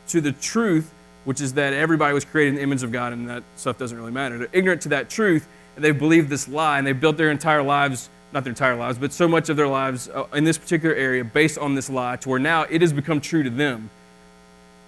to 0.09 0.21
the 0.21 0.33
truth, 0.33 0.93
which 1.25 1.41
is 1.41 1.55
that 1.55 1.73
everybody 1.73 2.15
was 2.15 2.25
created 2.25 2.51
in 2.51 2.55
the 2.57 2.63
image 2.63 2.83
of 2.83 2.93
God 2.93 3.13
and 3.13 3.29
that 3.29 3.43
stuff 3.57 3.79
doesn't 3.79 3.97
really 3.97 4.13
matter. 4.13 4.39
They're 4.39 4.49
ignorant 4.53 4.83
to 4.83 4.89
that 4.91 5.11
truth 5.11 5.49
and 5.77 5.85
they've 5.85 5.99
believed 5.99 6.29
this 6.29 6.49
lie 6.49 6.79
and 6.79 6.87
they've 6.87 6.99
built 6.99 7.17
their 7.17 7.31
entire 7.31 7.63
lives, 7.63 8.09
not 8.33 8.45
their 8.45 8.53
entire 8.53 8.77
lives, 8.77 8.99
but 8.99 9.13
so 9.13 9.27
much 9.27 9.49
of 9.49 9.57
their 9.57 9.69
lives 9.69 10.09
uh, 10.09 10.27
in 10.33 10.45
this 10.45 10.59
particular 10.59 10.95
area 10.95 11.25
based 11.25 11.59
on 11.59 11.75
this 11.75 11.91
lie 11.91 12.17
to 12.17 12.29
where 12.29 12.39
now 12.39 12.63
it 12.63 12.81
has 12.81 12.93
become 12.93 13.21
true 13.21 13.43
to 13.43 13.51
them. 13.51 13.91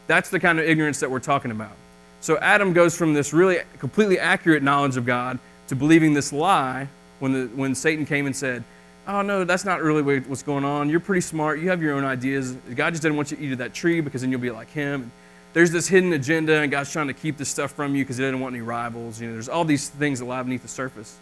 That's 0.07 0.31
the 0.31 0.39
kind 0.39 0.59
of 0.59 0.67
ignorance 0.67 1.01
that 1.01 1.11
we're 1.11 1.19
talking 1.19 1.51
about. 1.51 1.73
So 2.21 2.39
Adam 2.39 2.73
goes 2.73 2.97
from 2.97 3.15
this 3.15 3.33
really 3.33 3.59
completely 3.79 4.19
accurate 4.19 4.63
knowledge 4.63 4.97
of 4.97 5.05
God 5.05 5.39
to 5.69 5.77
believing 5.77 6.15
this 6.15 6.33
lie 6.33 6.89
when, 7.19 7.33
the, 7.33 7.47
when 7.55 7.75
Satan 7.75 8.07
came 8.07 8.27
and 8.27 8.37
said, 8.37 8.63
Oh, 9.09 9.23
no, 9.23 9.45
that's 9.45 9.65
not 9.65 9.83
really 9.83 10.21
what's 10.21 10.43
going 10.43 10.65
on. 10.65 10.91
You're 10.91 11.01
pretty 11.01 11.21
smart. 11.21 11.61
You 11.61 11.69
have 11.69 11.81
your 11.81 11.95
own 11.95 12.05
ideas. 12.05 12.53
God 12.75 12.91
just 12.91 13.03
didn't 13.03 13.17
want 13.17 13.31
you 13.31 13.37
to 13.37 13.43
eat 13.43 13.53
of 13.53 13.59
that 13.59 13.73
tree 13.73 14.01
because 14.01 14.23
then 14.23 14.33
you'll 14.33 14.41
be 14.41 14.51
like 14.51 14.71
him. 14.71 15.13
There's 15.57 15.71
this 15.71 15.89
hidden 15.89 16.13
agenda, 16.13 16.61
and 16.61 16.71
God's 16.71 16.93
trying 16.93 17.07
to 17.07 17.15
keep 17.15 17.39
this 17.39 17.49
stuff 17.49 17.73
from 17.73 17.97
you 17.97 18.05
because 18.05 18.19
He 18.19 18.25
doesn't 18.25 18.41
want 18.41 18.55
any 18.55 18.63
rivals. 18.63 19.19
You 19.19 19.29
know, 19.29 19.33
there's 19.33 19.49
all 19.49 19.65
these 19.65 19.89
things 19.89 20.19
that 20.19 20.27
lie 20.27 20.43
beneath 20.43 20.61
the 20.61 20.69
surface. 20.69 21.17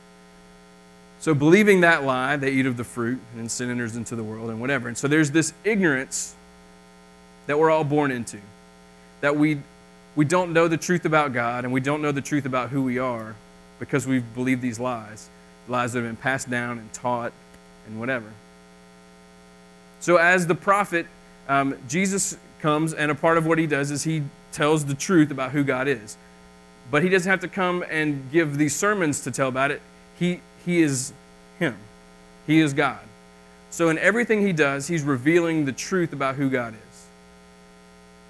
So, 1.21 1.35
believing 1.35 1.83
that 1.83 2.03
lie, 2.03 2.37
they 2.37 2.51
eat 2.51 2.67
of 2.67 2.77
the 2.77 2.83
fruit, 2.83 3.21
and 3.37 3.49
sin 3.49 3.71
enters 3.71 3.95
into 3.95 4.17
the 4.17 4.25
world, 4.25 4.51
and 4.51 4.61
whatever. 4.61 4.89
And 4.89 4.99
so, 4.99 5.07
there's 5.07 5.31
this 5.31 5.55
ignorance 5.63 6.35
that 7.47 7.61
we're 7.61 7.71
all 7.71 7.85
born 7.85 8.11
into, 8.11 8.39
that 9.21 9.37
we 9.37 9.61
we 10.17 10.25
don't 10.25 10.53
know 10.53 10.67
the 10.67 10.79
truth 10.79 11.05
about 11.05 11.33
God, 11.33 11.63
and 11.63 11.73
we 11.73 11.81
don't 11.81 12.03
know 12.03 12.11
the 12.11 12.21
truth 12.21 12.45
about 12.45 12.71
who 12.71 12.83
we 12.83 12.99
are 12.99 13.37
because 13.79 14.05
we've 14.05 14.35
believed 14.35 14.63
these 14.63 14.81
lies, 14.81 15.29
lies 15.69 15.93
that 15.93 16.01
have 16.01 16.09
been 16.09 16.17
passed 16.17 16.51
down 16.51 16.79
and 16.79 16.93
taught 16.93 17.33
and 17.87 17.99
whatever. 17.99 18.31
So, 20.01 20.17
as 20.17 20.47
the 20.47 20.55
prophet, 20.55 21.07
um, 21.49 21.77
Jesus 21.89 22.37
comes, 22.61 22.93
and 22.93 23.11
a 23.11 23.15
part 23.15 23.39
of 23.39 23.47
what 23.47 23.59
he 23.59 23.67
does 23.67 23.91
is 23.91 24.05
he 24.05 24.23
tells 24.53 24.85
the 24.85 24.95
truth 24.95 25.31
about 25.31 25.53
who 25.53 25.65
God 25.65 25.89
is. 25.89 26.17
But 26.91 27.03
he 27.03 27.09
doesn't 27.09 27.29
have 27.29 27.41
to 27.41 27.49
come 27.49 27.85
and 27.89 28.31
give 28.31 28.59
these 28.59 28.75
sermons 28.77 29.21
to 29.21 29.31
tell 29.31 29.49
about 29.49 29.71
it. 29.71 29.81
He, 30.19 30.41
he 30.65 30.83
is 30.83 31.13
Him, 31.59 31.77
He 32.47 32.61
is 32.61 32.73
God. 32.73 33.01
So, 33.71 33.89
in 33.89 33.99
everything 33.99 34.47
he 34.47 34.53
does, 34.53 34.87
he's 34.87 35.03
revealing 35.03 35.65
the 35.65 35.73
truth 35.73 36.13
about 36.13 36.37
who 36.37 36.49
God 36.49 36.75
is. 36.75 37.07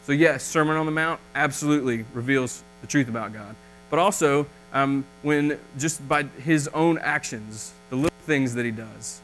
So, 0.07 0.13
yes, 0.13 0.43
Sermon 0.43 0.77
on 0.77 0.87
the 0.87 0.93
Mount 0.93 1.21
absolutely 1.35 2.05
reveals 2.15 2.63
the 2.81 2.87
truth 2.87 3.09
about 3.09 3.33
God. 3.33 3.55
But 3.91 3.99
also, 3.99 4.47
um, 4.73 5.05
when 5.23 5.59
just 5.79 6.07
by 6.09 6.23
his 6.23 6.69
own 6.69 6.99
actions, 6.99 7.73
the 7.91 7.97
little 7.97 8.19
things 8.23 8.55
that 8.55 8.65
he 8.65 8.71
does, 8.71 9.21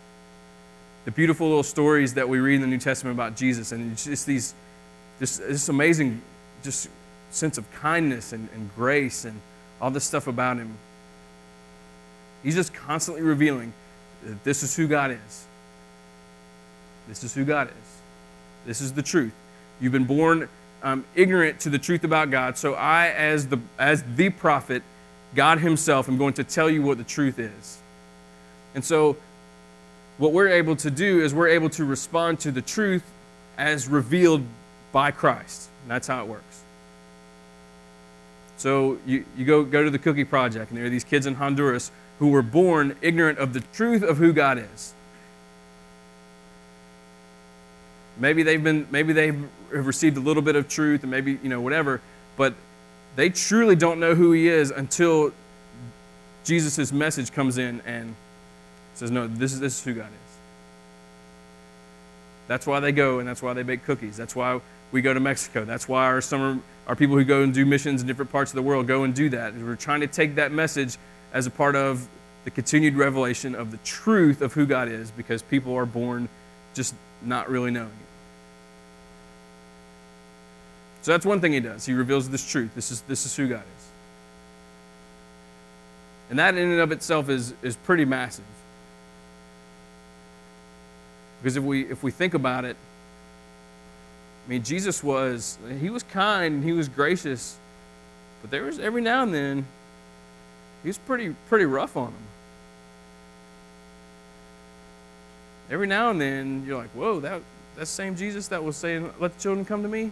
the 1.04 1.10
beautiful 1.10 1.48
little 1.48 1.62
stories 1.62 2.14
that 2.14 2.28
we 2.28 2.38
read 2.38 2.56
in 2.56 2.60
the 2.60 2.66
New 2.66 2.78
Testament 2.78 3.16
about 3.16 3.36
Jesus, 3.36 3.72
and 3.72 3.96
just 3.96 4.26
these, 4.26 4.54
just 5.18 5.40
this 5.40 5.68
amazing, 5.68 6.20
just 6.62 6.88
sense 7.30 7.58
of 7.58 7.70
kindness 7.72 8.32
and, 8.32 8.48
and 8.54 8.70
grace 8.74 9.24
and 9.24 9.40
all 9.80 9.90
this 9.90 10.04
stuff 10.04 10.26
about 10.26 10.58
him. 10.58 10.74
He's 12.42 12.54
just 12.54 12.74
constantly 12.74 13.22
revealing 13.22 13.72
that 14.24 14.44
this 14.44 14.62
is 14.62 14.76
who 14.76 14.86
God 14.86 15.10
is. 15.10 15.46
This 17.08 17.24
is 17.24 17.34
who 17.34 17.44
God 17.44 17.68
is. 17.68 18.00
This 18.66 18.80
is 18.80 18.92
the 18.92 19.02
truth. 19.02 19.32
You've 19.80 19.92
been 19.92 20.04
born 20.04 20.48
um, 20.82 21.04
ignorant 21.14 21.60
to 21.60 21.70
the 21.70 21.78
truth 21.78 22.04
about 22.04 22.30
God. 22.30 22.58
So 22.58 22.74
I, 22.74 23.08
as 23.08 23.48
the, 23.48 23.58
as 23.78 24.02
the 24.16 24.30
prophet, 24.30 24.82
God 25.34 25.58
Himself, 25.60 26.08
am 26.08 26.18
going 26.18 26.34
to 26.34 26.44
tell 26.44 26.68
you 26.68 26.82
what 26.82 26.98
the 26.98 27.04
truth 27.04 27.38
is. 27.38 27.78
And 28.74 28.84
so 28.84 29.16
what 30.20 30.32
we're 30.32 30.48
able 30.48 30.76
to 30.76 30.90
do 30.90 31.22
is 31.22 31.32
we're 31.32 31.48
able 31.48 31.70
to 31.70 31.84
respond 31.86 32.38
to 32.40 32.50
the 32.50 32.60
truth 32.60 33.02
as 33.56 33.88
revealed 33.88 34.42
by 34.92 35.10
Christ. 35.10 35.70
And 35.82 35.90
that's 35.90 36.06
how 36.06 36.22
it 36.22 36.28
works. 36.28 36.62
So 38.58 38.98
you, 39.06 39.24
you 39.34 39.46
go, 39.46 39.64
go 39.64 39.82
to 39.82 39.88
the 39.88 39.98
Cookie 39.98 40.24
Project, 40.24 40.70
and 40.70 40.78
there 40.78 40.84
are 40.84 40.90
these 40.90 41.04
kids 41.04 41.24
in 41.24 41.36
Honduras 41.36 41.90
who 42.18 42.28
were 42.28 42.42
born 42.42 42.96
ignorant 43.00 43.38
of 43.38 43.54
the 43.54 43.60
truth 43.72 44.02
of 44.02 44.18
who 44.18 44.34
God 44.34 44.58
is. 44.58 44.92
Maybe 48.18 48.42
they've 48.42 48.62
been, 48.62 48.86
maybe 48.90 49.14
they 49.14 49.28
have 49.28 49.86
received 49.86 50.18
a 50.18 50.20
little 50.20 50.42
bit 50.42 50.54
of 50.54 50.68
truth, 50.68 51.02
and 51.02 51.10
maybe 51.10 51.38
you 51.42 51.48
know 51.48 51.62
whatever, 51.62 52.02
but 52.36 52.52
they 53.16 53.30
truly 53.30 53.74
don't 53.74 53.98
know 53.98 54.14
who 54.14 54.32
He 54.32 54.48
is 54.48 54.70
until 54.70 55.32
Jesus' 56.44 56.92
message 56.92 57.32
comes 57.32 57.56
in 57.56 57.80
and 57.86 58.14
says, 59.00 59.10
"No, 59.10 59.26
this 59.26 59.52
is 59.52 59.60
this 59.60 59.78
is 59.78 59.84
who 59.84 59.94
God 59.94 60.08
is." 60.08 60.30
That's 62.46 62.66
why 62.66 62.80
they 62.80 62.92
go, 62.92 63.18
and 63.18 63.28
that's 63.28 63.42
why 63.42 63.52
they 63.52 63.62
bake 63.62 63.84
cookies. 63.84 64.16
That's 64.16 64.36
why 64.36 64.60
we 64.92 65.02
go 65.02 65.14
to 65.14 65.20
Mexico. 65.20 65.64
That's 65.64 65.88
why 65.88 66.06
our 66.06 66.20
summer, 66.20 66.58
our 66.86 66.96
people 66.96 67.16
who 67.16 67.24
go 67.24 67.42
and 67.42 67.54
do 67.54 67.64
missions 67.64 68.02
in 68.02 68.06
different 68.06 68.30
parts 68.30 68.50
of 68.50 68.56
the 68.56 68.62
world 68.62 68.86
go 68.86 69.04
and 69.04 69.14
do 69.14 69.28
that. 69.30 69.54
We're 69.54 69.76
trying 69.76 70.00
to 70.00 70.06
take 70.06 70.34
that 70.34 70.52
message 70.52 70.98
as 71.32 71.46
a 71.46 71.50
part 71.50 71.76
of 71.76 72.06
the 72.44 72.50
continued 72.50 72.96
revelation 72.96 73.54
of 73.54 73.70
the 73.70 73.76
truth 73.78 74.42
of 74.42 74.52
who 74.52 74.66
God 74.66 74.88
is, 74.88 75.10
because 75.10 75.42
people 75.42 75.74
are 75.76 75.86
born 75.86 76.28
just 76.74 76.94
not 77.22 77.48
really 77.48 77.70
knowing 77.70 77.88
it. 77.88 78.10
So 81.02 81.12
that's 81.12 81.24
one 81.24 81.40
thing 81.40 81.52
he 81.52 81.60
does. 81.60 81.86
He 81.86 81.94
reveals 81.94 82.28
this 82.28 82.48
truth. 82.50 82.74
This 82.74 82.90
is, 82.90 83.00
this 83.02 83.24
is 83.24 83.34
who 83.36 83.48
God 83.48 83.62
is. 83.62 83.86
And 86.30 86.38
that 86.38 86.56
in 86.56 86.70
and 86.70 86.80
of 86.80 86.92
itself 86.92 87.28
is, 87.28 87.54
is 87.62 87.76
pretty 87.76 88.04
massive. 88.04 88.44
Because 91.40 91.56
if 91.56 91.62
we, 91.62 91.86
if 91.86 92.02
we 92.02 92.10
think 92.10 92.34
about 92.34 92.64
it, 92.64 92.76
I 94.46 94.50
mean, 94.50 94.62
Jesus 94.62 95.02
was, 95.02 95.58
he 95.80 95.90
was 95.90 96.02
kind, 96.02 96.56
and 96.56 96.64
he 96.64 96.72
was 96.72 96.88
gracious, 96.88 97.56
but 98.42 98.50
there 98.50 98.64
was 98.64 98.78
every 98.78 99.00
now 99.00 99.22
and 99.22 99.32
then, 99.32 99.66
he 100.82 100.88
was 100.88 100.98
pretty, 100.98 101.34
pretty 101.48 101.66
rough 101.66 101.96
on 101.96 102.06
them. 102.06 102.22
Every 105.70 105.86
now 105.86 106.10
and 106.10 106.20
then, 106.20 106.64
you're 106.66 106.76
like, 106.76 106.90
whoa, 106.90 107.20
that, 107.20 107.42
that 107.76 107.86
same 107.86 108.16
Jesus 108.16 108.48
that 108.48 108.62
was 108.62 108.76
saying, 108.76 109.12
let 109.20 109.36
the 109.36 109.42
children 109.42 109.64
come 109.64 109.82
to 109.82 109.88
me, 109.88 110.10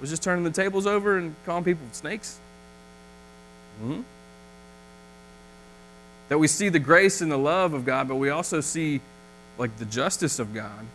was 0.00 0.10
just 0.10 0.22
turning 0.22 0.44
the 0.44 0.50
tables 0.50 0.86
over 0.86 1.18
and 1.18 1.34
calling 1.44 1.64
people 1.64 1.86
snakes? 1.92 2.38
Mm-hmm. 3.82 4.00
That 6.28 6.38
we 6.38 6.48
see 6.48 6.68
the 6.68 6.78
grace 6.78 7.20
and 7.20 7.30
the 7.30 7.38
love 7.38 7.74
of 7.74 7.84
God, 7.84 8.08
but 8.08 8.16
we 8.16 8.30
also 8.30 8.60
see 8.60 9.00
like 9.58 9.76
the 9.78 9.84
justice 9.84 10.38
of 10.38 10.54
God. 10.54 10.86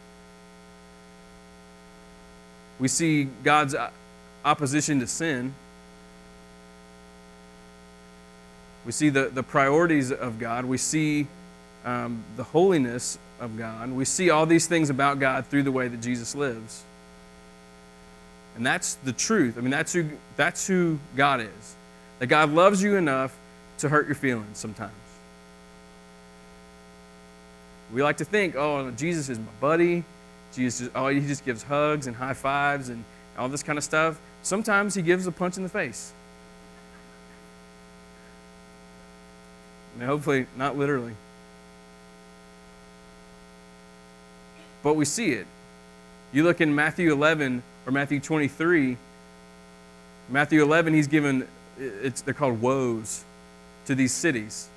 We 2.79 2.87
see 2.87 3.25
God's 3.43 3.75
opposition 4.43 4.99
to 4.99 5.07
sin. 5.07 5.53
We 8.85 8.91
see 8.91 9.09
the, 9.09 9.25
the 9.25 9.43
priorities 9.43 10.11
of 10.11 10.39
God. 10.39 10.65
We 10.65 10.77
see 10.77 11.27
um, 11.85 12.23
the 12.37 12.43
holiness 12.43 13.19
of 13.39 13.57
God. 13.57 13.91
We 13.91 14.05
see 14.05 14.29
all 14.29 14.45
these 14.45 14.67
things 14.67 14.89
about 14.89 15.19
God 15.19 15.45
through 15.45 15.63
the 15.63 15.71
way 15.71 15.87
that 15.87 16.01
Jesus 16.01 16.33
lives. 16.33 16.83
And 18.55 18.65
that's 18.65 18.95
the 18.95 19.13
truth. 19.13 19.57
I 19.57 19.61
mean, 19.61 19.71
that's 19.71 19.93
who, 19.93 20.09
that's 20.35 20.67
who 20.67 20.99
God 21.15 21.41
is. 21.41 21.75
That 22.19 22.27
God 22.27 22.51
loves 22.51 22.81
you 22.83 22.95
enough 22.95 23.35
to 23.79 23.89
hurt 23.89 24.07
your 24.07 24.15
feelings 24.15 24.57
sometimes. 24.57 24.91
We 27.93 28.03
like 28.03 28.17
to 28.17 28.25
think, 28.25 28.55
oh, 28.55 28.91
Jesus 28.91 29.29
is 29.29 29.37
my 29.37 29.51
buddy. 29.59 30.03
Jesus, 30.53 30.89
oh, 30.95 31.07
he 31.07 31.19
just 31.21 31.45
gives 31.45 31.63
hugs 31.63 32.07
and 32.07 32.15
high 32.15 32.33
fives 32.33 32.89
and 32.89 33.03
all 33.37 33.49
this 33.49 33.63
kind 33.63 33.77
of 33.77 33.83
stuff. 33.83 34.19
Sometimes 34.43 34.95
he 34.95 35.01
gives 35.01 35.27
a 35.27 35.31
punch 35.31 35.57
in 35.57 35.63
the 35.63 35.69
face. 35.69 36.13
Mean, 39.97 40.07
hopefully, 40.07 40.47
not 40.57 40.77
literally. 40.77 41.13
But 44.83 44.95
we 44.95 45.05
see 45.05 45.33
it. 45.33 45.45
You 46.33 46.43
look 46.43 46.59
in 46.59 46.73
Matthew 46.73 47.11
11, 47.11 47.61
or 47.85 47.91
Matthew 47.91 48.19
23, 48.19 48.97
Matthew 50.29 50.63
11, 50.63 50.93
he's 50.93 51.07
given, 51.07 51.47
they're 51.77 52.33
called 52.33 52.61
woes 52.61 53.23
to 53.85 53.93
these 53.95 54.11
cities. 54.11 54.69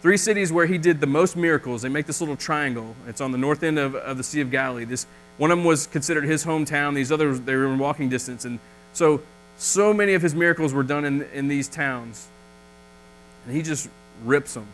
Three 0.00 0.16
cities 0.16 0.52
where 0.52 0.66
he 0.66 0.78
did 0.78 1.00
the 1.00 1.06
most 1.06 1.36
miracles. 1.36 1.82
They 1.82 1.88
make 1.88 2.06
this 2.06 2.20
little 2.20 2.36
triangle. 2.36 2.94
It's 3.08 3.20
on 3.20 3.32
the 3.32 3.38
north 3.38 3.62
end 3.62 3.78
of, 3.78 3.94
of 3.96 4.16
the 4.16 4.22
Sea 4.22 4.40
of 4.40 4.50
Galilee. 4.50 4.84
This, 4.84 5.06
one 5.38 5.50
of 5.50 5.58
them 5.58 5.64
was 5.64 5.88
considered 5.88 6.24
his 6.24 6.44
hometown. 6.44 6.94
These 6.94 7.10
others, 7.10 7.40
they 7.40 7.56
were 7.56 7.66
in 7.66 7.78
walking 7.78 8.08
distance. 8.08 8.44
And 8.44 8.60
so, 8.92 9.20
so 9.56 9.92
many 9.92 10.14
of 10.14 10.22
his 10.22 10.34
miracles 10.34 10.72
were 10.72 10.84
done 10.84 11.04
in, 11.04 11.22
in 11.34 11.48
these 11.48 11.68
towns. 11.68 12.28
And 13.44 13.56
he 13.56 13.62
just 13.62 13.88
rips 14.24 14.54
them. 14.54 14.66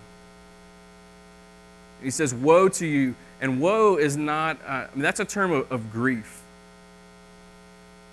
He 2.03 2.11
says, 2.11 2.35
Woe 2.35 2.69
to 2.69 2.87
you. 2.87 3.15
And 3.41 3.61
woe 3.61 3.97
is 3.97 4.17
not, 4.17 4.59
uh, 4.67 4.71
I 4.71 4.89
mean, 4.95 5.03
that's 5.03 5.21
a 5.21 5.25
term 5.25 5.53
of, 5.53 5.71
of 5.73 5.91
grief. 5.91 6.43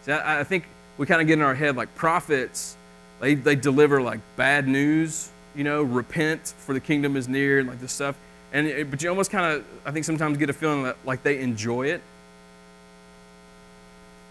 See, 0.03 0.11
I, 0.13 0.41
I 0.41 0.43
think 0.43 0.65
we 0.97 1.05
kind 1.05 1.19
of 1.19 1.27
get 1.27 1.33
in 1.33 1.41
our 1.41 1.55
head 1.55 1.75
like 1.75 1.93
prophets, 1.95 2.77
they, 3.19 3.35
they 3.35 3.55
deliver 3.55 4.01
like 4.01 4.19
bad 4.35 4.67
news, 4.67 5.30
you 5.55 5.63
know, 5.63 5.83
repent 5.83 6.53
for 6.57 6.73
the 6.73 6.79
kingdom 6.79 7.15
is 7.15 7.27
near 7.27 7.59
and 7.59 7.67
like 7.67 7.79
this 7.79 7.91
stuff. 7.91 8.15
And 8.53 8.67
it, 8.67 8.91
but 8.91 9.01
you 9.01 9.09
almost 9.09 9.31
kind 9.31 9.53
of, 9.53 9.65
I 9.85 9.91
think 9.91 10.05
sometimes 10.05 10.37
get 10.37 10.49
a 10.49 10.53
feeling 10.53 10.83
that 10.83 10.97
like 11.05 11.23
they 11.23 11.39
enjoy 11.39 11.87
it. 11.87 12.01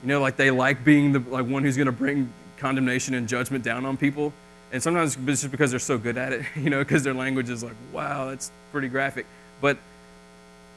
You 0.03 0.09
know, 0.09 0.21
like 0.21 0.37
they 0.37 0.51
like 0.51 0.85
being 0.85 1.13
the 1.13 1.21
like 1.21 1.47
one 1.47 1.63
who's 1.63 1.77
going 1.77 1.87
to 1.87 1.93
bring 1.93 2.33
condemnation 2.59 3.15
and 3.15 3.29
judgment 3.29 3.65
down 3.65 3.85
on 3.87 3.97
people. 3.97 4.33
And 4.73 4.83
sometimes 4.83 5.17
it's 5.27 5.41
just 5.41 5.51
because 5.51 5.71
they're 5.71 5.81
so 5.81 5.99
good 5.99 6.17
at 6.17 6.33
it, 6.33 6.45
you 6.57 6.71
know, 6.71 6.79
because 6.79 7.03
their 7.03 7.15
language 7.15 7.51
is 7.51 7.63
like, 7.63 7.75
wow, 7.93 8.29
that's 8.29 8.51
pretty 8.73 8.89
graphic. 8.89 9.27
But 9.61 9.79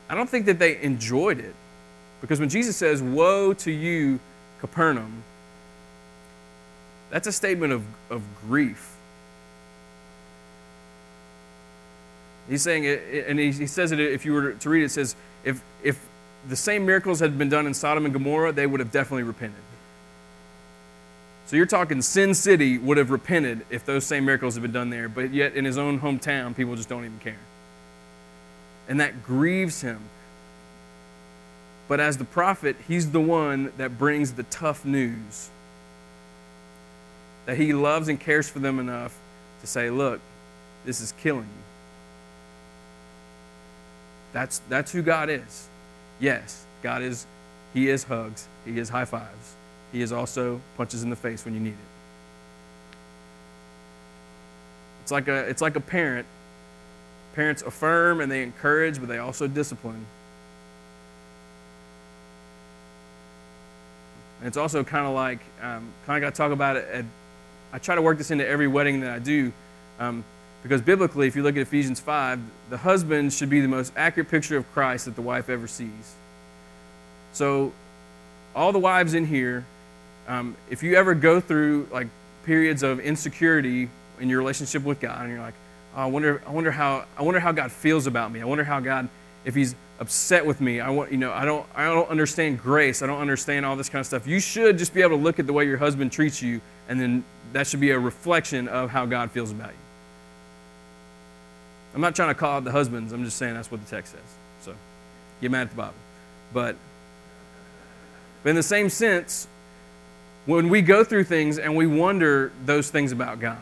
I 0.10 0.16
don't 0.16 0.30
think 0.30 0.46
that 0.48 0.60
they 0.60 0.82
enjoyed 0.82 1.40
it. 1.40 1.56
Because 2.22 2.40
when 2.40 2.50
Jesus 2.50 2.78
says, 2.78 3.02
Woe 3.02 3.54
to 3.54 3.72
you, 3.72 4.20
Capernaum, 4.60 5.24
that's 7.10 7.28
a 7.28 7.32
statement 7.32 7.74
of, 7.74 7.84
of 8.10 8.24
grief. 8.48 8.93
He's 12.50 12.62
saying 12.62 12.86
and 12.86 13.40
he, 13.40 13.68
says 13.68 13.92
it, 13.92 14.00
if 14.00 14.26
you 14.26 14.34
were 14.34 14.54
to 14.54 14.70
read 14.70 14.82
it, 14.82 14.86
it 14.86 14.90
says, 14.90 15.16
if, 15.44 15.62
if 15.82 16.00
the 16.48 16.56
same 16.56 16.86
miracles 16.86 17.20
had 17.20 17.38
been 17.38 17.50
done 17.50 17.68
in 17.68 17.74
Sodom 17.74 18.06
and 18.06 18.14
Gomorrah, 18.14 18.52
they 18.52 18.68
would 18.68 18.80
have 18.80 18.92
definitely 18.92 19.24
repented. 19.24 19.62
So 21.46 21.56
you're 21.56 21.66
talking 21.66 22.02
Sin 22.02 22.34
City 22.34 22.78
would 22.78 22.98
have 22.98 23.12
repented 23.12 23.66
if 23.70 23.86
those 23.86 24.06
same 24.06 24.26
miracles 24.26 24.56
had 24.56 24.64
been 24.64 24.72
done 24.72 24.90
there, 24.90 25.08
but 25.08 25.34
yet 25.34 25.56
in 25.56 25.66
his 25.66 25.78
own 25.78 26.00
hometown, 26.00 26.56
people 26.56 26.76
just 26.76 26.90
don't 26.90 27.06
even 27.06 27.20
care. 27.20 27.38
And 28.88 29.00
that 29.00 29.24
grieves 29.24 29.82
him. 29.82 30.00
But 31.88 32.00
as 32.00 32.18
the 32.18 32.26
prophet, 32.26 32.76
he's 32.88 33.12
the 33.12 33.20
one 33.20 33.72
that 33.78 33.98
brings 33.98 34.34
the 34.34 34.44
tough 34.44 34.86
news. 34.86 35.50
That 37.46 37.58
he 37.58 37.74
loves 37.74 38.08
and 38.08 38.20
cares 38.20 38.50
for 38.50 38.60
them 38.60 38.80
enough 38.80 39.16
to 39.62 39.68
say, 39.68 39.90
look, 39.90 40.22
this 40.86 41.02
is 41.02 41.12
killing 41.14 41.42
you. 41.42 41.63
That's, 44.34 44.62
that's 44.68 44.92
who 44.92 45.02
God 45.02 45.30
is. 45.30 45.68
Yes, 46.20 46.66
God 46.82 47.02
is, 47.02 47.26
He 47.74 47.90
is 47.90 48.04
hugs, 48.04 48.48
He 48.66 48.78
is 48.80 48.90
high 48.90 49.06
fives. 49.06 49.56
He 49.92 50.02
is 50.02 50.12
also 50.12 50.60
punches 50.76 51.04
in 51.04 51.10
the 51.10 51.16
face 51.16 51.46
when 51.46 51.54
you 51.54 51.60
need 51.60 51.70
it. 51.70 51.94
It's 55.04 55.12
like 55.12 55.28
a, 55.28 55.48
it's 55.48 55.62
like 55.62 55.76
a 55.76 55.80
parent. 55.80 56.26
Parents 57.36 57.62
affirm 57.62 58.22
and 58.22 58.32
they 58.32 58.42
encourage, 58.42 59.00
but 59.00 59.08
they 59.08 59.20
also 59.20 59.48
discipline. 59.48 60.06
And 64.40 64.48
it's 64.48 64.58
also 64.58 64.84
kind 64.84 65.06
of 65.06 65.14
like, 65.14 65.40
um, 65.62 65.88
kind 66.06 66.24
of 66.24 66.28
got 66.28 66.34
to 66.34 66.38
talk 66.38 66.52
about 66.52 66.76
it. 66.76 66.88
At, 66.92 67.06
I 67.72 67.78
try 67.78 67.96
to 67.96 68.02
work 68.02 68.18
this 68.18 68.32
into 68.32 68.48
every 68.48 68.68
wedding 68.68 69.02
that 69.02 69.12
I 69.12 69.20
do. 69.20 69.52
Um, 70.00 70.24
because 70.64 70.82
biblically, 70.82 71.28
if 71.28 71.36
you 71.36 71.44
look 71.44 71.56
at 71.58 71.62
Ephesians 71.62 72.00
5, 72.00 72.40
the 72.70 72.78
husband 72.78 73.34
should 73.34 73.50
be 73.50 73.60
the 73.60 73.68
most 73.68 73.92
accurate 73.98 74.30
picture 74.30 74.58
of 74.58 74.72
Christ 74.74 75.06
that 75.06 75.16
the 75.16 75.22
wife 75.22 75.50
ever 75.50 75.68
sees. 75.68 76.16
So, 77.34 77.74
all 78.56 78.72
the 78.72 78.80
wives 78.80 79.14
in 79.14 79.26
here, 79.26 79.66
um, 80.28 80.56
if 80.70 80.82
you 80.82 80.96
ever 80.96 81.14
go 81.14 81.42
through 81.42 81.90
like 81.92 82.08
periods 82.46 82.82
of 82.82 83.00
insecurity 83.02 83.90
in 84.20 84.30
your 84.30 84.40
relationship 84.40 84.84
with 84.84 85.02
God, 85.02 85.22
and 85.22 85.32
you're 85.32 85.42
like, 85.42 85.56
oh, 85.96 86.02
I 86.02 86.06
wonder, 86.06 86.42
I 86.48 86.52
wonder 86.52 86.72
how, 86.72 87.06
I 87.18 87.24
wonder 87.24 87.42
how 87.42 87.52
God 87.52 87.72
feels 87.72 88.08
about 88.08 88.32
me. 88.32 88.42
I 88.42 88.46
wonder 88.46 88.64
how 88.64 88.80
God, 88.80 89.10
if 89.44 89.54
He's 89.54 89.76
upset 90.00 90.46
with 90.46 90.62
me. 90.62 90.80
I 90.80 90.90
want, 90.90 91.12
you 91.12 91.18
know, 91.18 91.32
I 91.32 91.44
don't, 91.44 91.66
I 91.76 91.86
don't 91.86 92.10
understand 92.10 92.62
grace. 92.62 93.02
I 93.02 93.08
don't 93.08 93.22
understand 93.22 93.66
all 93.66 93.76
this 93.76 93.90
kind 93.90 94.00
of 94.00 94.06
stuff. 94.06 94.28
You 94.28 94.40
should 94.40 94.78
just 94.78 94.94
be 94.94 95.02
able 95.02 95.18
to 95.18 95.24
look 95.24 95.40
at 95.40 95.48
the 95.48 95.54
way 95.54 95.66
your 95.66 95.78
husband 95.78 96.12
treats 96.12 96.42
you, 96.42 96.62
and 96.88 97.00
then 97.00 97.24
that 97.52 97.68
should 97.68 97.80
be 97.82 97.92
a 97.92 98.00
reflection 98.00 98.68
of 98.68 98.90
how 98.90 99.06
God 99.06 99.32
feels 99.32 99.52
about 99.52 99.72
you. 99.72 99.83
I'm 101.94 102.02
not 102.02 102.16
trying 102.16 102.30
to 102.30 102.36
call 102.36 102.58
out 102.58 102.64
the 102.64 102.72
husbands. 102.72 103.14
I'm 103.14 103.24
just 103.24 103.38
saying 103.38 103.54
that's 103.54 103.72
what 103.72 103.84
the 103.84 103.90
text 103.90 104.14
says. 104.14 104.22
So 104.62 104.76
get 105.42 105.52
mad 105.52 105.64
at 105.64 105.70
the 105.70 105.76
Bible. 105.76 105.94
But, 106.54 106.76
but 108.44 108.50
in 108.50 108.56
the 108.56 108.64
same 108.64 108.90
sense, 108.90 109.48
when 110.46 110.70
we 110.70 110.82
go 110.82 111.04
through 111.04 111.26
things 111.26 111.58
and 111.60 111.76
we 111.76 111.88
wonder 111.88 112.52
those 112.66 112.90
things 112.90 113.12
about 113.12 113.40
God, 113.40 113.58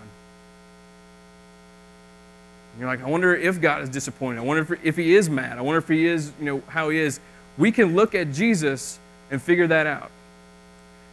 you're 2.79 2.87
like, 2.87 3.03
I 3.03 3.09
wonder 3.09 3.35
if 3.35 3.59
God 3.59 3.81
is 3.81 3.89
disappointed. 3.89 4.39
I 4.39 4.43
wonder 4.43 4.73
if, 4.73 4.85
if 4.85 4.97
he 4.97 5.13
is 5.13 5.29
mad. 5.29 5.57
I 5.57 5.61
wonder 5.61 5.79
if 5.79 5.87
he 5.87 6.05
is, 6.05 6.31
you 6.39 6.45
know, 6.45 6.63
how 6.67 6.89
he 6.89 6.99
is. 6.99 7.19
We 7.57 7.71
can 7.71 7.95
look 7.95 8.15
at 8.15 8.31
Jesus 8.31 8.97
and 9.29 9.41
figure 9.41 9.67
that 9.67 9.85
out. 9.85 10.09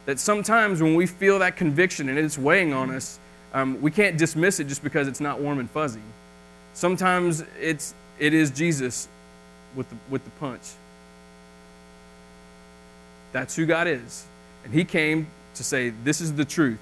That 0.07 0.18
sometimes 0.18 0.81
when 0.81 0.94
we 0.94 1.07
feel 1.07 1.40
that 1.40 1.57
conviction 1.57 2.09
and 2.09 2.18
it's 2.18 2.38
weighing 2.38 2.72
on 2.72 2.90
us, 2.90 3.18
um, 3.52 3.81
we 3.83 3.90
can't 3.90 4.16
dismiss 4.16 4.61
it 4.61 4.68
just 4.68 4.83
because 4.83 5.09
it's 5.09 5.20
not 5.20 5.40
warm 5.40 5.59
and 5.59 5.68
fuzzy. 5.68 6.00
Sometimes 6.74 7.44
it's, 7.61 7.94
it 8.18 8.35
is 8.35 8.50
Jesus 8.50 9.09
with 9.74 9.88
the, 9.90 9.96
with 10.09 10.24
the 10.24 10.31
punch. 10.33 10.62
That's 13.33 13.54
who 13.57 13.66
God 13.66 13.87
is. 13.87 14.26
And 14.64 14.72
He 14.72 14.85
came 14.85 15.28
to 15.54 15.64
say, 15.64 15.90
This 15.90 16.20
is 16.20 16.35
the 16.35 16.44
truth. 16.44 16.78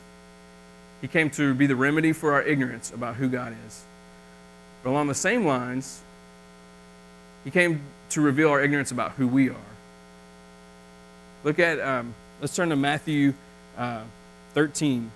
He 1.00 1.08
came 1.08 1.30
to 1.30 1.54
be 1.54 1.66
the 1.66 1.76
remedy 1.76 2.12
for 2.12 2.32
our 2.32 2.42
ignorance 2.42 2.90
about 2.92 3.16
who 3.16 3.28
God 3.28 3.54
is. 3.66 3.84
But 4.82 4.90
along 4.90 5.08
the 5.08 5.14
same 5.14 5.44
lines, 5.44 6.00
He 7.44 7.50
came 7.50 7.80
to 8.10 8.20
reveal 8.20 8.50
our 8.50 8.62
ignorance 8.62 8.90
about 8.90 9.12
who 9.12 9.26
we 9.26 9.50
are. 9.50 9.56
Look 11.44 11.58
at, 11.58 11.80
um, 11.80 12.14
let's 12.40 12.54
turn 12.54 12.70
to 12.70 12.76
Matthew 12.76 13.34
uh, 13.76 14.02
13. 14.54 15.10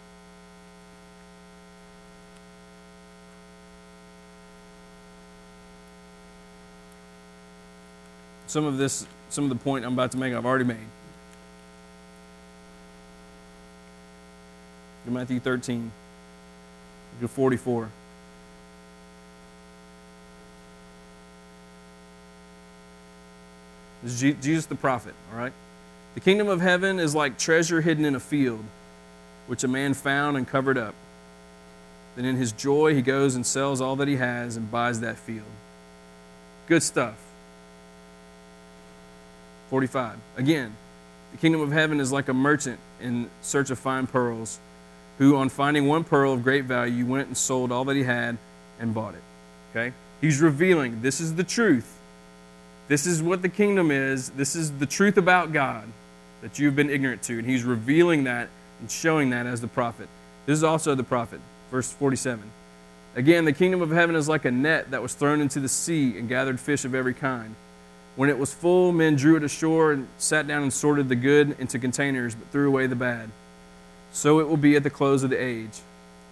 Some 8.51 8.65
of 8.65 8.79
this, 8.79 9.07
some 9.29 9.45
of 9.45 9.51
the 9.51 9.57
point 9.57 9.85
I'm 9.85 9.93
about 9.93 10.11
to 10.13 10.19
make, 10.19 10.35
I've 10.35 10.45
already 10.45 10.65
made. 10.65 10.77
Matthew 15.07 15.41
13, 15.41 15.91
to 17.21 17.29
44. 17.29 17.89
This 24.03 24.23
is 24.23 24.35
Jesus 24.41 24.67
the 24.67 24.75
prophet, 24.75 25.15
all 25.33 25.39
right? 25.39 25.53
The 26.15 26.21
kingdom 26.21 26.49
of 26.49 26.61
heaven 26.61 26.99
is 26.99 27.15
like 27.15 27.39
treasure 27.39 27.81
hidden 27.81 28.05
in 28.05 28.15
a 28.15 28.21
field, 28.21 28.65
which 29.47 29.65
a 29.65 29.69
man 29.69 29.95
found 29.95 30.37
and 30.37 30.47
covered 30.47 30.79
up. 30.79 30.95
Then 32.17 32.25
in 32.25 32.37
his 32.37 32.53
joy, 32.53 32.95
he 32.95 33.03
goes 33.03 33.35
and 33.35 33.45
sells 33.45 33.81
all 33.81 33.97
that 33.97 34.09
he 34.09 34.17
has 34.17 34.57
and 34.57 34.71
buys 34.71 35.01
that 35.01 35.17
field. 35.19 35.47
Good 36.67 36.83
stuff. 36.83 37.30
45. 39.71 40.19
Again, 40.37 40.75
the 41.33 41.39
kingdom 41.39 41.61
of 41.61 41.71
heaven 41.71 42.01
is 42.01 42.11
like 42.13 42.29
a 42.29 42.35
merchant 42.35 42.79
in 43.01 43.31
search 43.41 43.71
of 43.71 43.79
fine 43.79 44.07
pearls, 44.07 44.59
who, 45.19 45.37
on 45.37 45.49
finding 45.49 45.87
one 45.87 46.05
pearl 46.05 46.33
of 46.33 46.43
great 46.43 46.65
value, 46.65 47.07
went 47.07 47.29
and 47.29 47.37
sold 47.37 47.71
all 47.71 47.85
that 47.85 47.97
he 47.97 48.03
had 48.03 48.37
and 48.81 48.93
bought 48.93 49.15
it. 49.15 49.23
Okay? 49.71 49.95
He's 50.21 50.41
revealing 50.41 51.03
this 51.03 51.21
is 51.21 51.37
the 51.37 51.45
truth. 51.45 51.99
This 52.89 53.07
is 53.07 53.23
what 53.23 53.43
the 53.43 53.49
kingdom 53.49 53.91
is. 53.91 54.31
This 54.31 54.57
is 54.57 54.73
the 54.73 54.87
truth 54.87 55.17
about 55.17 55.53
God 55.53 55.85
that 56.43 56.59
you've 56.59 56.75
been 56.75 56.91
ignorant 56.91 57.23
to. 57.25 57.39
And 57.39 57.49
he's 57.49 57.63
revealing 57.63 58.25
that 58.25 58.49
and 58.81 58.91
showing 58.91 59.31
that 59.31 59.47
as 59.47 59.61
the 59.61 59.69
prophet. 59.69 60.09
This 60.47 60.59
is 60.59 60.65
also 60.65 60.97
the 60.97 61.05
prophet. 61.05 61.41
Verse 61.71 61.93
47. 61.93 62.43
Again, 63.15 63.45
the 63.45 63.53
kingdom 63.53 63.83
of 63.83 63.91
heaven 63.91 64.17
is 64.17 64.29
like 64.29 64.45
a 64.45 64.51
net 64.51 64.91
that 64.91 65.03
was 65.03 65.15
thrown 65.15 65.41
into 65.41 65.61
the 65.61 65.69
sea 65.69 66.19
and 66.19 66.29
gathered 66.29 66.59
fish 66.59 66.85
of 66.85 66.95
every 66.95 67.15
kind. 67.15 67.55
When 68.21 68.29
it 68.29 68.39
was 68.39 68.53
full, 68.53 68.93
men 68.93 69.17
drew 69.17 69.37
it 69.37 69.45
ashore 69.45 69.93
and 69.93 70.07
sat 70.19 70.47
down 70.47 70.63
and 70.63 70.71
sorted 70.71 71.09
the 71.09 71.17
good 71.17 71.57
into 71.59 71.79
containers, 71.79 72.35
but 72.35 72.49
threw 72.49 72.69
away 72.69 72.87
the 72.87 72.95
bad. 72.95 73.31
So 74.13 74.41
it 74.41 74.47
will 74.47 74.59
be 74.59 74.77
at 74.77 74.83
the 74.83 74.91
close 74.91 75.23
of 75.23 75.31
the 75.31 75.43
age. 75.43 75.81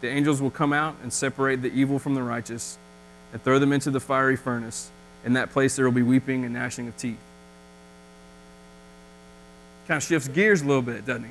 The 0.03 0.09
angels 0.11 0.43
will 0.43 0.51
come 0.51 0.75
out 0.75 0.97
and 1.03 1.11
separate 1.11 1.63
the 1.63 1.73
evil 1.73 1.99
from 1.99 2.15
the 2.15 2.23
righteous 2.23 2.77
and 3.33 3.43
throw 3.43 3.59
them 3.59 3.73
into 3.73 3.91
the 3.91 4.01
fiery 4.01 4.37
furnace. 4.37 4.91
In 5.25 5.33
that 5.33 5.51
place 5.51 5.77
there 5.77 5.87
will 5.87 5.93
be 5.93 6.03
weeping 6.03 6.45
and 6.45 6.53
gnashing 6.53 6.89
of 6.89 6.97
teeth. 6.99 7.17
Kind 9.87 9.97
of 9.97 10.07
shifts 10.07 10.29
gears 10.29 10.61
a 10.61 10.67
little 10.67 10.83
bit, 10.83 11.07
doesn't 11.07 11.25
he? 11.25 11.31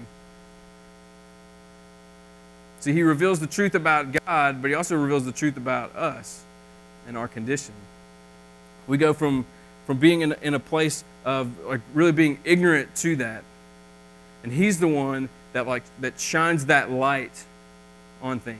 See, 2.79 2.93
he 2.93 3.03
reveals 3.03 3.39
the 3.39 3.45
truth 3.45 3.75
about 3.75 4.11
God, 4.25 4.63
but 4.63 4.69
he 4.69 4.73
also 4.73 4.95
reveals 4.95 5.23
the 5.23 5.31
truth 5.31 5.55
about 5.55 5.95
us 5.95 6.41
and 7.07 7.15
our 7.15 7.27
condition. 7.27 7.75
We 8.87 8.97
go 8.97 9.13
from 9.13 9.45
from 9.87 9.97
being 9.97 10.21
in, 10.21 10.35
in 10.43 10.53
a 10.53 10.59
place 10.59 11.03
of 11.25 11.49
like 11.65 11.81
really 11.95 12.11
being 12.11 12.39
ignorant 12.43 12.93
to 12.97 13.15
that. 13.15 13.43
And 14.43 14.51
he's 14.51 14.79
the 14.79 14.87
one 14.87 15.29
that 15.53 15.65
like 15.65 15.83
that 16.01 16.19
shines 16.19 16.67
that 16.67 16.91
light 16.91 17.45
on 18.21 18.39
things. 18.39 18.59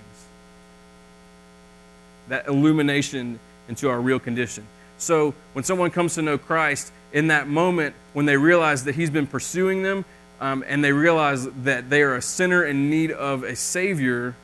That 2.30 2.48
illumination 2.48 3.40
into 3.68 3.90
our 3.90 4.02
real 4.02 4.20
condition. 4.20 4.66
So 4.98 5.36
when 5.54 5.64
someone 5.64 5.92
comes 5.92 6.16
to 6.16 6.22
know 6.22 6.38
Christ, 6.38 6.92
in 7.14 7.28
that 7.28 7.48
moment, 7.48 7.96
when 8.14 8.26
they 8.26 8.38
realize 8.38 8.84
that 8.86 8.96
He's 8.96 9.10
been 9.10 9.28
pursuing 9.28 9.84
them 9.84 10.06
um, 10.42 10.64
and 10.68 10.84
they 10.84 10.92
realize 10.92 11.48
that 11.64 11.90
they 11.90 12.02
are 12.02 12.16
a 12.16 12.22
sinner 12.22 12.64
in 12.64 12.90
need 12.90 13.12
of 13.12 13.44
a 13.44 13.56
Savior, 13.56 14.36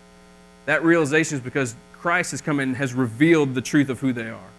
that 0.65 0.83
realization 0.83 1.37
is 1.37 1.43
because 1.43 1.75
Christ 1.93 2.31
has 2.31 2.41
come 2.41 2.59
and 2.59 2.75
has 2.75 2.93
revealed 2.93 3.55
the 3.55 3.61
truth 3.61 3.89
of 3.89 3.99
who 3.99 4.13
they 4.13 4.29
are. 4.29 4.52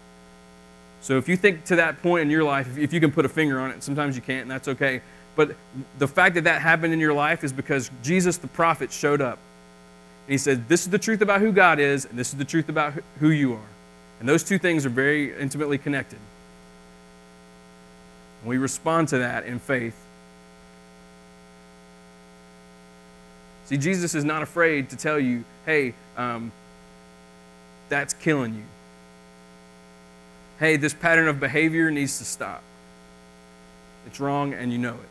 So 1.05 1.19
if 1.19 1.29
you 1.29 1.37
think 1.37 1.67
to 1.67 1.77
that 1.77 2.01
point 2.01 2.23
in 2.23 2.31
your 2.31 2.45
life, 2.45 2.79
if 2.79 2.95
you 2.95 2.99
can 2.99 3.12
put 3.12 3.27
a 3.27 3.29
finger 3.29 3.61
on 3.61 3.71
it, 3.71 3.83
sometimes 3.83 4.17
you 4.17 4.23
can't, 4.23 4.40
and 4.40 4.51
that's 4.51 4.69
okay. 4.69 5.03
But 5.37 5.55
the 5.99 6.09
fact 6.09 6.35
that 6.37 6.45
that 6.45 6.62
happened 6.62 6.95
in 6.95 6.99
your 6.99 7.12
life 7.12 7.45
is 7.45 7.53
because 7.53 7.90
Jesus 8.03 8.38
the 8.38 8.47
prophet 8.47 8.90
showed 8.90 9.21
up. 9.21 9.38
And 10.27 10.33
he 10.33 10.38
said, 10.38 10.67
This 10.67 10.81
is 10.81 10.88
the 10.88 10.99
truth 10.99 11.21
about 11.21 11.43
who 11.43 11.53
God 11.53 11.79
is, 11.79 12.07
and 12.07 12.19
this 12.19 12.31
is 12.31 12.38
the 12.38 12.45
truth 12.47 12.71
about 12.71 12.95
who 13.21 13.29
you 13.29 13.53
are. 13.53 13.69
And 14.19 14.27
those 14.27 14.43
two 14.43 14.57
things 14.57 14.87
are 14.87 14.88
very 14.88 15.38
intimately 15.38 15.77
connected. 15.77 16.19
And 18.40 18.49
we 18.49 18.57
respond 18.57 19.09
to 19.09 19.19
that 19.19 19.45
in 19.45 19.59
faith. 19.59 19.97
See, 23.67 23.77
Jesus 23.77 24.14
is 24.14 24.25
not 24.25 24.40
afraid 24.40 24.88
to 24.88 24.97
tell 24.97 25.21
you, 25.21 25.45
hey, 25.67 25.93
um, 26.17 26.51
that's 27.90 28.14
killing 28.14 28.55
you. 28.55 28.64
Hey, 30.59 30.77
this 30.77 30.95
pattern 30.95 31.29
of 31.29 31.40
behavior 31.40 31.90
needs 31.90 32.19
to 32.19 32.25
stop. 32.25 32.62
It's 34.07 34.21
wrong 34.21 34.55
and 34.55 34.73
you 34.73 34.79
know 34.79 34.95
it. 34.95 35.09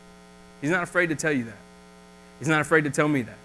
He's 0.60 0.70
not 0.70 0.82
afraid 0.82 1.08
to 1.08 1.14
tell 1.14 1.32
you 1.32 1.44
that. 1.44 1.58
He's 2.38 2.48
not 2.48 2.60
afraid 2.60 2.84
to 2.84 2.90
tell 2.90 3.08
me 3.08 3.22
that. 3.22 3.38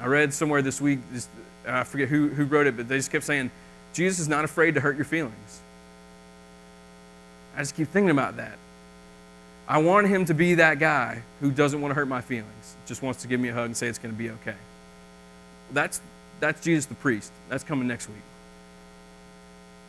I 0.00 0.06
read 0.06 0.34
somewhere 0.34 0.60
this 0.60 0.80
week, 0.80 0.98
this, 1.12 1.28
I 1.66 1.84
forget 1.84 2.08
who, 2.08 2.28
who 2.28 2.44
wrote 2.44 2.66
it, 2.66 2.76
but 2.76 2.88
they 2.88 2.96
just 2.96 3.10
kept 3.10 3.24
saying, 3.24 3.50
Jesus 3.92 4.18
is 4.18 4.28
not 4.28 4.44
afraid 4.44 4.74
to 4.74 4.80
hurt 4.80 4.96
your 4.96 5.04
feelings. 5.04 5.60
I 7.56 7.60
just 7.60 7.76
keep 7.76 7.88
thinking 7.88 8.10
about 8.10 8.36
that. 8.36 8.58
I 9.66 9.78
want 9.78 10.08
him 10.08 10.26
to 10.26 10.34
be 10.34 10.54
that 10.56 10.78
guy 10.78 11.22
who 11.40 11.50
doesn't 11.50 11.80
want 11.80 11.92
to 11.92 11.94
hurt 11.94 12.08
my 12.08 12.20
feelings, 12.20 12.76
just 12.86 13.02
wants 13.02 13.22
to 13.22 13.28
give 13.28 13.40
me 13.40 13.48
a 13.48 13.54
hug 13.54 13.66
and 13.66 13.76
say 13.76 13.86
it's 13.86 13.98
going 13.98 14.12
to 14.12 14.18
be 14.18 14.30
okay. 14.30 14.56
That's, 15.72 16.00
that's 16.44 16.60
Jesus 16.60 16.84
the 16.84 16.94
priest. 16.94 17.32
That's 17.48 17.64
coming 17.64 17.88
next 17.88 18.08
week. 18.08 18.18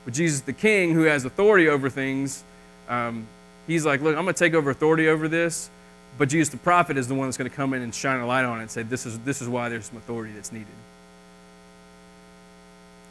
But 0.05 0.13
Jesus 0.13 0.39
the 0.41 0.53
king, 0.53 0.93
who 0.93 1.01
has 1.01 1.25
authority 1.25 1.67
over 1.67 1.89
things, 1.89 2.43
um, 2.87 3.27
he's 3.67 3.85
like, 3.85 4.01
look, 4.01 4.15
I'm 4.15 4.23
going 4.23 4.33
to 4.33 4.39
take 4.39 4.53
over 4.53 4.69
authority 4.69 5.09
over 5.09 5.27
this. 5.27 5.69
But 6.17 6.29
Jesus 6.29 6.51
the 6.51 6.57
prophet 6.57 6.97
is 6.97 7.09
the 7.09 7.15
one 7.15 7.27
that's 7.27 7.35
going 7.35 7.49
to 7.49 7.55
come 7.55 7.73
in 7.73 7.81
and 7.81 7.93
shine 7.93 8.21
a 8.21 8.25
light 8.25 8.45
on 8.45 8.59
it 8.59 8.61
and 8.61 8.71
say, 8.71 8.83
this 8.83 9.05
is, 9.05 9.19
this 9.19 9.41
is 9.41 9.49
why 9.49 9.67
there's 9.67 9.85
some 9.87 9.97
authority 9.97 10.31
that's 10.33 10.53
needed. 10.53 10.67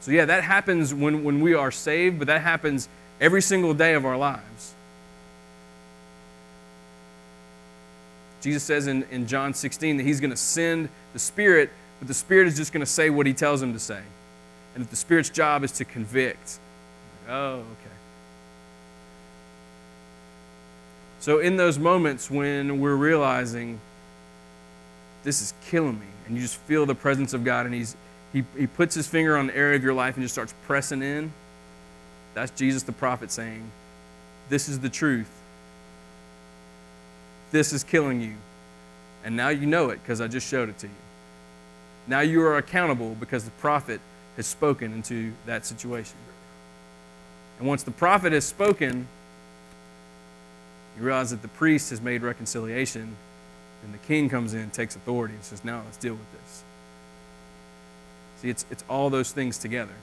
So, 0.01 0.11
yeah, 0.11 0.25
that 0.25 0.43
happens 0.43 0.95
when, 0.95 1.23
when 1.23 1.41
we 1.41 1.53
are 1.55 1.71
saved, 1.71 2.19
but 2.19 2.29
that 2.29 2.41
happens 2.41 2.89
every 3.21 3.43
single 3.43 3.75
day 3.75 3.93
of 3.93 4.07
our 4.07 4.17
lives. 4.17 4.73
Jesus 8.41 8.63
says 8.63 8.87
in, 8.87 9.03
in 9.11 9.27
John 9.27 9.53
16 9.53 9.99
that 9.99 10.03
he's 10.03 10.21
going 10.21 10.31
to 10.31 10.37
send 10.37 10.89
the 11.13 11.19
Spirit, 11.19 11.71
but 12.05 12.09
the 12.09 12.15
Spirit 12.15 12.47
is 12.47 12.57
just 12.57 12.73
going 12.73 12.81
to 12.81 12.87
say 12.87 13.09
what 13.09 13.27
he 13.27 13.33
tells 13.33 13.63
him 13.63 13.73
to 13.73 13.79
say. 13.79 14.03
And 14.75 14.85
if 14.85 14.91
the 14.91 14.97
Spirit's 14.97 15.31
job 15.31 15.65
is 15.65 15.73
to 15.73 15.85
convict. 15.85 16.59
oh, 17.29 17.55
okay. 17.55 17.67
So, 21.21 21.39
in 21.39 21.57
those 21.57 21.79
moments 21.79 22.31
when 22.31 22.81
we're 22.81 22.97
realizing 22.97 23.81
this 25.23 25.41
is 25.41 25.55
killing 25.67 25.99
me, 25.99 26.07
and 26.27 26.37
you 26.37 26.43
just 26.43 26.57
feel 26.57 26.85
the 26.85 26.95
presence 26.95 27.33
of 27.33 27.45
God, 27.45 27.65
and 27.65 27.75
he's, 27.75 27.97
he, 28.33 28.45
he 28.57 28.67
puts 28.67 28.95
his 28.95 29.07
finger 29.07 29.37
on 29.37 29.47
the 29.47 29.57
area 29.57 29.77
of 29.77 29.83
your 29.83 29.95
life 29.95 30.17
and 30.17 30.25
just 30.25 30.35
starts 30.35 30.55
pressing 30.67 31.03
in 31.03 31.33
that's 32.35 32.51
Jesus 32.51 32.83
the 32.83 32.93
prophet 32.93 33.31
saying, 33.31 33.63
This 34.49 34.69
is 34.69 34.81
the 34.81 34.89
truth. 34.89 35.31
This 37.53 37.73
is 37.73 37.85
killing 37.85 38.21
you. 38.21 38.35
And 39.25 39.37
now 39.37 39.49
you 39.49 39.67
know 39.67 39.91
it 39.91 40.03
because 40.03 40.21
I 40.21 40.27
just 40.27 40.49
showed 40.49 40.69
it 40.69 40.77
to 40.79 40.89
you. 40.89 40.93
Now 42.07 42.21
you 42.21 42.43
are 42.43 42.57
accountable 42.57 43.17
because 43.19 43.45
the 43.45 43.51
prophet 43.53 44.01
has 44.37 44.47
spoken 44.47 44.93
into 44.93 45.33
that 45.47 45.65
situation. 45.65 46.17
And 47.59 47.69
once 47.69 47.83
the 47.83 47.91
prophet 47.91 48.33
has 48.33 48.45
spoken, 48.45 49.07
you 50.97 51.05
realize 51.05 51.31
that 51.31 51.43
the 51.43 51.49
priest 51.49 51.91
has 51.91 52.01
made 52.01 52.23
reconciliation, 52.23 53.17
and 53.85 53.95
the 53.95 53.99
king 53.99 54.29
comes 54.29 54.55
in, 54.55 54.71
takes 54.71 54.97
authority, 54.97 55.35
and 55.35 55.45
says, 55.45 55.65
Now 55.65 55.83
let's 55.85 55.97
deal 55.97 56.15
with 56.15 56.33
this. 56.33 56.65
See, 58.41 58.51
it's, 58.51 58.67
it's 58.71 58.85
all 58.89 59.11
those 59.11 59.33
things 59.33 59.59
together. 59.59 59.95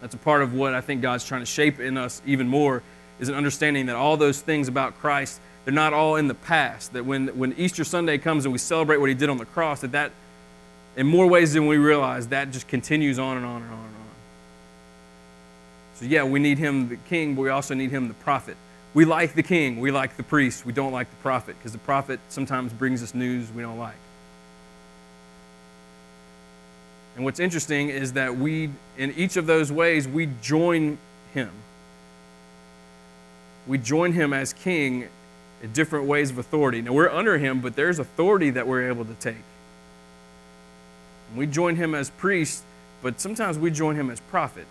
That's 0.00 0.14
a 0.14 0.18
part 0.18 0.42
of 0.42 0.52
what 0.54 0.74
I 0.74 0.80
think 0.80 1.02
God's 1.02 1.24
trying 1.24 1.42
to 1.42 1.46
shape 1.46 1.80
in 1.80 1.96
us 1.96 2.20
even 2.26 2.48
more 2.48 2.82
is 3.18 3.28
an 3.28 3.34
understanding 3.34 3.86
that 3.86 3.96
all 3.96 4.16
those 4.16 4.40
things 4.40 4.68
about 4.68 4.98
Christ, 4.98 5.40
they're 5.66 5.74
not 5.74 5.92
all 5.92 6.14
in 6.14 6.28
the 6.28 6.34
past. 6.34 6.92
That 6.92 7.04
when, 7.04 7.26
when 7.36 7.52
Easter 7.54 7.82
Sunday 7.82 8.18
comes 8.18 8.44
and 8.44 8.52
we 8.52 8.58
celebrate 8.58 8.98
what 8.98 9.08
he 9.08 9.16
did 9.16 9.28
on 9.28 9.36
the 9.36 9.44
cross, 9.44 9.80
that 9.80 9.90
that, 9.92 10.12
in 10.96 11.08
more 11.08 11.26
ways 11.26 11.54
than 11.54 11.66
we 11.66 11.76
realize, 11.76 12.28
that 12.28 12.52
just 12.52 12.68
continues 12.68 13.18
on 13.18 13.36
and 13.36 13.44
on 13.44 13.62
and 13.62 13.72
on 13.72 13.78
and 13.78 13.96
on. 13.96 14.02
So 15.96 16.04
yeah, 16.04 16.22
we 16.22 16.38
need 16.38 16.58
him 16.58 16.88
the 16.88 16.96
king, 16.96 17.34
but 17.34 17.42
we 17.42 17.48
also 17.48 17.74
need 17.74 17.90
him 17.90 18.06
the 18.06 18.14
prophet. 18.14 18.56
We 18.94 19.04
like 19.04 19.34
the 19.34 19.42
king, 19.42 19.80
we 19.80 19.90
like 19.90 20.16
the 20.16 20.22
priest, 20.22 20.64
we 20.64 20.72
don't 20.72 20.92
like 20.92 21.10
the 21.10 21.16
prophet, 21.16 21.56
because 21.58 21.72
the 21.72 21.78
prophet 21.78 22.20
sometimes 22.28 22.72
brings 22.72 23.02
us 23.02 23.12
news 23.12 23.50
we 23.50 23.60
don't 23.60 23.78
like. 23.78 23.96
And 27.16 27.24
what's 27.24 27.40
interesting 27.40 27.88
is 27.88 28.12
that 28.12 28.36
we, 28.36 28.70
in 28.96 29.12
each 29.16 29.36
of 29.36 29.46
those 29.46 29.72
ways, 29.72 30.06
we 30.06 30.28
join 30.40 30.96
him. 31.34 31.50
We 33.66 33.78
join 33.78 34.12
him 34.12 34.32
as 34.32 34.52
king 34.52 35.08
in 35.62 35.72
different 35.72 36.06
ways 36.06 36.30
of 36.30 36.38
authority. 36.38 36.82
Now, 36.82 36.92
we're 36.92 37.10
under 37.10 37.38
him, 37.38 37.60
but 37.60 37.76
there's 37.76 37.98
authority 37.98 38.50
that 38.50 38.66
we're 38.66 38.88
able 38.88 39.04
to 39.04 39.14
take. 39.14 39.36
We 41.34 41.46
join 41.46 41.76
him 41.76 41.94
as 41.94 42.10
priest, 42.10 42.62
but 43.02 43.20
sometimes 43.20 43.58
we 43.58 43.70
join 43.70 43.96
him 43.96 44.10
as 44.10 44.20
prophet. 44.20 44.66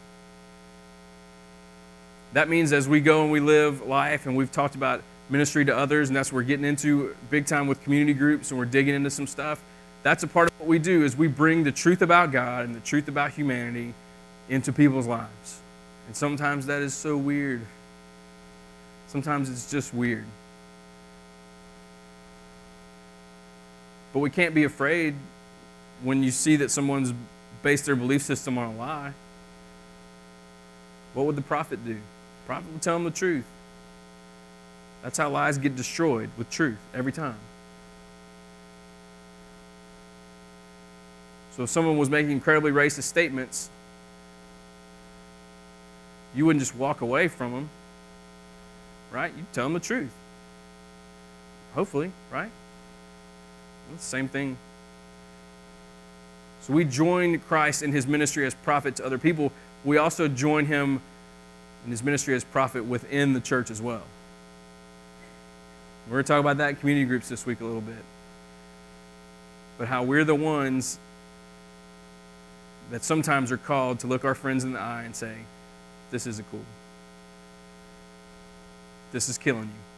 That 2.33 2.49
means 2.49 2.73
as 2.73 2.87
we 2.87 3.01
go 3.01 3.23
and 3.23 3.31
we 3.31 3.39
live 3.39 3.85
life, 3.85 4.25
and 4.25 4.35
we've 4.35 4.51
talked 4.51 4.75
about 4.75 5.01
ministry 5.29 5.65
to 5.65 5.75
others, 5.75 6.09
and 6.09 6.15
that's 6.15 6.31
what 6.31 6.37
we're 6.37 6.43
getting 6.43 6.65
into 6.65 7.15
big 7.29 7.45
time 7.45 7.67
with 7.67 7.83
community 7.83 8.13
groups, 8.13 8.51
and 8.51 8.59
we're 8.59 8.65
digging 8.65 8.95
into 8.95 9.09
some 9.09 9.27
stuff 9.27 9.61
that's 10.05 10.21
a 10.21 10.27
part 10.27 10.51
of 10.51 10.59
what 10.59 10.69
we 10.69 10.77
do 10.77 11.03
is 11.03 11.17
we 11.17 11.27
bring 11.27 11.63
the 11.63 11.71
truth 11.71 12.03
about 12.03 12.31
God 12.31 12.63
and 12.63 12.75
the 12.75 12.79
truth 12.79 13.07
about 13.07 13.31
humanity 13.31 13.91
into 14.47 14.71
people's 14.71 15.07
lives. 15.07 15.59
And 16.05 16.15
sometimes 16.15 16.67
that 16.67 16.83
is 16.83 16.93
so 16.93 17.17
weird. 17.17 17.61
Sometimes 19.07 19.49
it's 19.49 19.71
just 19.71 19.95
weird. 19.95 20.25
But 24.15 24.21
we 24.21 24.29
can't 24.29 24.55
be 24.55 24.63
afraid 24.63 25.13
when 26.01 26.23
you 26.23 26.31
see 26.31 26.55
that 26.55 26.71
someone's 26.71 27.13
based 27.61 27.85
their 27.85 27.97
belief 27.97 28.21
system 28.21 28.57
on 28.57 28.73
a 28.73 28.77
lie. 28.77 29.11
What 31.13 31.25
would 31.25 31.35
the 31.35 31.41
prophet 31.41 31.83
do? 31.85 31.95
The 31.95 31.99
prophet 32.45 32.71
would 32.71 32.81
tell 32.81 32.95
them 32.95 33.03
the 33.03 33.11
truth. 33.11 33.43
That's 35.03 35.17
how 35.17 35.29
lies 35.29 35.57
get 35.57 35.75
destroyed 35.75 36.29
with 36.37 36.49
truth 36.49 36.77
every 36.93 37.11
time. 37.11 37.35
So 41.57 41.63
if 41.63 41.69
someone 41.69 41.97
was 41.97 42.09
making 42.09 42.31
incredibly 42.31 42.71
racist 42.71 43.03
statements, 43.03 43.69
you 46.33 46.45
wouldn't 46.45 46.61
just 46.61 46.75
walk 46.77 47.01
away 47.01 47.27
from 47.27 47.51
them, 47.51 47.69
right? 49.11 49.33
You'd 49.35 49.51
tell 49.51 49.65
them 49.65 49.73
the 49.73 49.81
truth. 49.81 50.13
Hopefully, 51.73 52.13
right? 52.31 52.49
Same 53.97 54.27
thing. 54.27 54.57
So 56.61 56.73
we 56.73 56.83
join 56.83 57.39
Christ 57.39 57.83
in 57.83 57.91
his 57.91 58.07
ministry 58.07 58.45
as 58.45 58.55
prophet 58.55 58.95
to 58.97 59.05
other 59.05 59.17
people. 59.17 59.51
We 59.83 59.97
also 59.97 60.27
join 60.27 60.65
him 60.65 60.99
in 61.85 61.91
his 61.91 62.03
ministry 62.03 62.33
as 62.33 62.43
prophet 62.43 62.83
within 62.83 63.33
the 63.33 63.39
church 63.39 63.69
as 63.69 63.81
well. 63.81 64.01
We're 66.07 66.13
going 66.13 66.23
to 66.23 66.27
talk 66.27 66.39
about 66.39 66.57
that 66.57 66.69
in 66.71 66.75
community 66.77 67.05
groups 67.05 67.29
this 67.29 67.45
week 67.45 67.61
a 67.61 67.65
little 67.65 67.81
bit. 67.81 68.03
But 69.77 69.87
how 69.87 70.03
we're 70.03 70.23
the 70.23 70.35
ones 70.35 70.99
that 72.91 73.03
sometimes 73.03 73.51
are 73.51 73.57
called 73.57 73.99
to 73.99 74.07
look 74.07 74.23
our 74.23 74.35
friends 74.35 74.63
in 74.63 74.73
the 74.73 74.79
eye 74.79 75.03
and 75.03 75.15
say, 75.15 75.35
This 76.11 76.27
isn't 76.27 76.49
cool. 76.51 76.65
This 79.11 79.29
is 79.29 79.37
killing 79.37 79.63
you. 79.63 79.94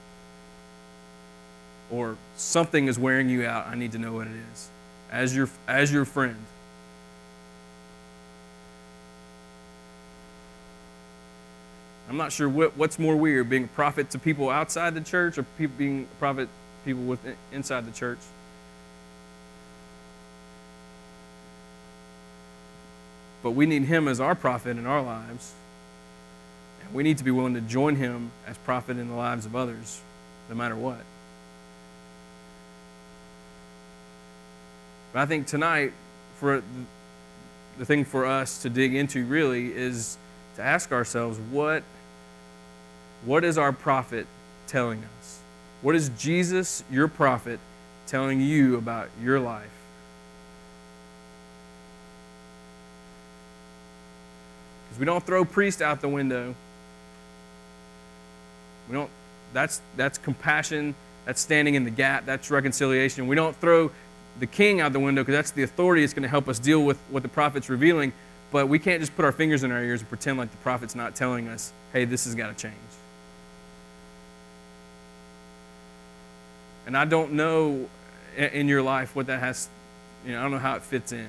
Or 1.89 2.17
something 2.35 2.87
is 2.87 2.99
wearing 2.99 3.29
you 3.29 3.45
out. 3.45 3.67
I 3.67 3.75
need 3.75 3.93
to 3.93 3.97
know 3.97 4.13
what 4.13 4.27
it 4.27 4.33
is. 4.51 4.69
As 5.11 5.35
your, 5.35 5.49
as 5.67 5.91
your 5.91 6.05
friend. 6.05 6.37
I'm 12.09 12.17
not 12.17 12.31
sure 12.31 12.47
what, 12.47 12.77
what's 12.77 12.97
more 12.97 13.15
weird, 13.15 13.49
being 13.49 13.65
a 13.65 13.67
prophet 13.67 14.09
to 14.11 14.19
people 14.19 14.49
outside 14.49 14.95
the 14.95 15.01
church 15.01 15.37
or 15.37 15.45
being 15.77 16.07
a 16.11 16.15
prophet 16.19 16.47
people 16.85 17.03
with, 17.03 17.19
inside 17.51 17.85
the 17.85 17.91
church. 17.91 18.19
but 23.47 23.51
we 23.51 23.65
need 23.65 23.83
him 23.83 24.09
as 24.09 24.19
our 24.19 24.35
prophet 24.35 24.77
in 24.77 24.85
our 24.85 25.01
lives. 25.01 25.53
And 26.81 26.93
we 26.93 27.01
need 27.01 27.17
to 27.19 27.23
be 27.23 27.31
willing 27.31 27.53
to 27.53 27.61
join 27.61 27.95
him 27.95 28.31
as 28.45 28.57
prophet 28.57 28.97
in 28.97 29.07
the 29.07 29.15
lives 29.15 29.45
of 29.45 29.55
others, 29.55 30.01
no 30.49 30.55
matter 30.55 30.75
what. 30.75 30.99
But 35.17 35.23
I 35.23 35.25
think 35.25 35.47
tonight, 35.47 35.93
for 36.35 36.61
the 37.79 37.85
thing 37.85 38.05
for 38.05 38.27
us 38.27 38.61
to 38.61 38.69
dig 38.69 38.93
into 38.93 39.25
really 39.25 39.73
is 39.73 40.15
to 40.57 40.61
ask 40.61 40.91
ourselves 40.91 41.39
what, 41.49 41.81
what 43.25 43.43
is 43.43 43.57
our 43.57 43.71
prophet 43.71 44.27
telling 44.67 45.03
us? 45.17 45.39
What 45.81 45.95
is 45.95 46.11
Jesus, 46.19 46.83
your 46.91 47.07
prophet, 47.07 47.59
telling 48.05 48.41
you 48.41 48.77
about 48.77 49.09
your 49.19 49.39
life? 49.39 49.71
Because 54.83 54.99
we 54.99 55.05
don't 55.07 55.25
throw 55.25 55.43
priest 55.43 55.81
out 55.81 55.99
the 55.99 56.09
window. 56.09 56.53
We 58.87 58.93
don't 58.93 59.09
that's 59.51 59.81
that's 59.95 60.19
compassion, 60.19 60.93
that's 61.25 61.41
standing 61.41 61.73
in 61.73 61.85
the 61.85 61.89
gap, 61.89 62.27
that's 62.27 62.51
reconciliation. 62.51 63.25
We 63.25 63.35
don't 63.35 63.55
throw 63.55 63.89
the 64.39 64.47
king 64.47 64.81
out 64.81 64.93
the 64.93 64.99
window 64.99 65.21
because 65.21 65.33
that's 65.33 65.51
the 65.51 65.63
authority 65.63 66.01
that's 66.01 66.13
going 66.13 66.23
to 66.23 66.29
help 66.29 66.47
us 66.47 66.59
deal 66.59 66.83
with 66.83 66.97
what 67.09 67.23
the 67.23 67.29
prophet's 67.29 67.69
revealing. 67.69 68.13
But 68.51 68.69
we 68.69 68.79
can't 68.79 69.01
just 69.01 69.15
put 69.15 69.25
our 69.25 69.31
fingers 69.31 69.63
in 69.63 69.71
our 69.71 69.83
ears 69.83 70.01
and 70.01 70.09
pretend 70.09 70.37
like 70.37 70.51
the 70.51 70.57
prophet's 70.57 70.95
not 70.95 71.15
telling 71.15 71.47
us, 71.47 71.73
hey, 71.91 72.05
this 72.05 72.25
has 72.25 72.35
got 72.35 72.55
to 72.55 72.61
change. 72.61 72.75
And 76.85 76.95
I 76.95 77.03
don't 77.03 77.33
know 77.33 77.89
in 78.37 78.67
your 78.69 78.81
life 78.81 79.15
what 79.15 79.27
that 79.27 79.41
has, 79.41 79.67
you 80.25 80.31
know, 80.31 80.39
I 80.39 80.43
don't 80.43 80.51
know 80.51 80.59
how 80.59 80.75
it 80.75 80.83
fits 80.83 81.11
in. 81.11 81.27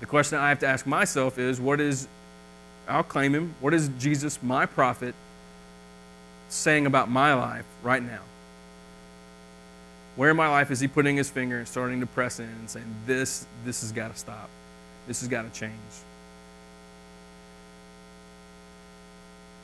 The 0.00 0.06
question 0.06 0.38
I 0.38 0.48
have 0.48 0.58
to 0.60 0.66
ask 0.66 0.86
myself 0.86 1.38
is 1.38 1.60
what 1.60 1.80
is, 1.80 2.08
I'll 2.88 3.04
claim 3.04 3.34
him, 3.34 3.54
what 3.60 3.72
is 3.72 3.88
Jesus, 3.98 4.42
my 4.42 4.66
prophet, 4.66 5.14
saying 6.48 6.86
about 6.86 7.08
my 7.08 7.34
life 7.34 7.64
right 7.82 8.02
now? 8.02 8.20
Where 10.16 10.30
in 10.30 10.36
my 10.36 10.48
life 10.48 10.70
is 10.70 10.80
he 10.80 10.86
putting 10.86 11.16
his 11.16 11.28
finger 11.28 11.58
and 11.58 11.66
starting 11.66 12.00
to 12.00 12.06
press 12.06 12.38
in 12.38 12.46
and 12.46 12.70
saying, 12.70 12.86
This, 13.06 13.46
this 13.64 13.80
has 13.80 13.92
got 13.92 14.12
to 14.12 14.18
stop. 14.18 14.48
This 15.06 15.20
has 15.20 15.28
got 15.28 15.42
to 15.42 15.58
change. 15.58 15.72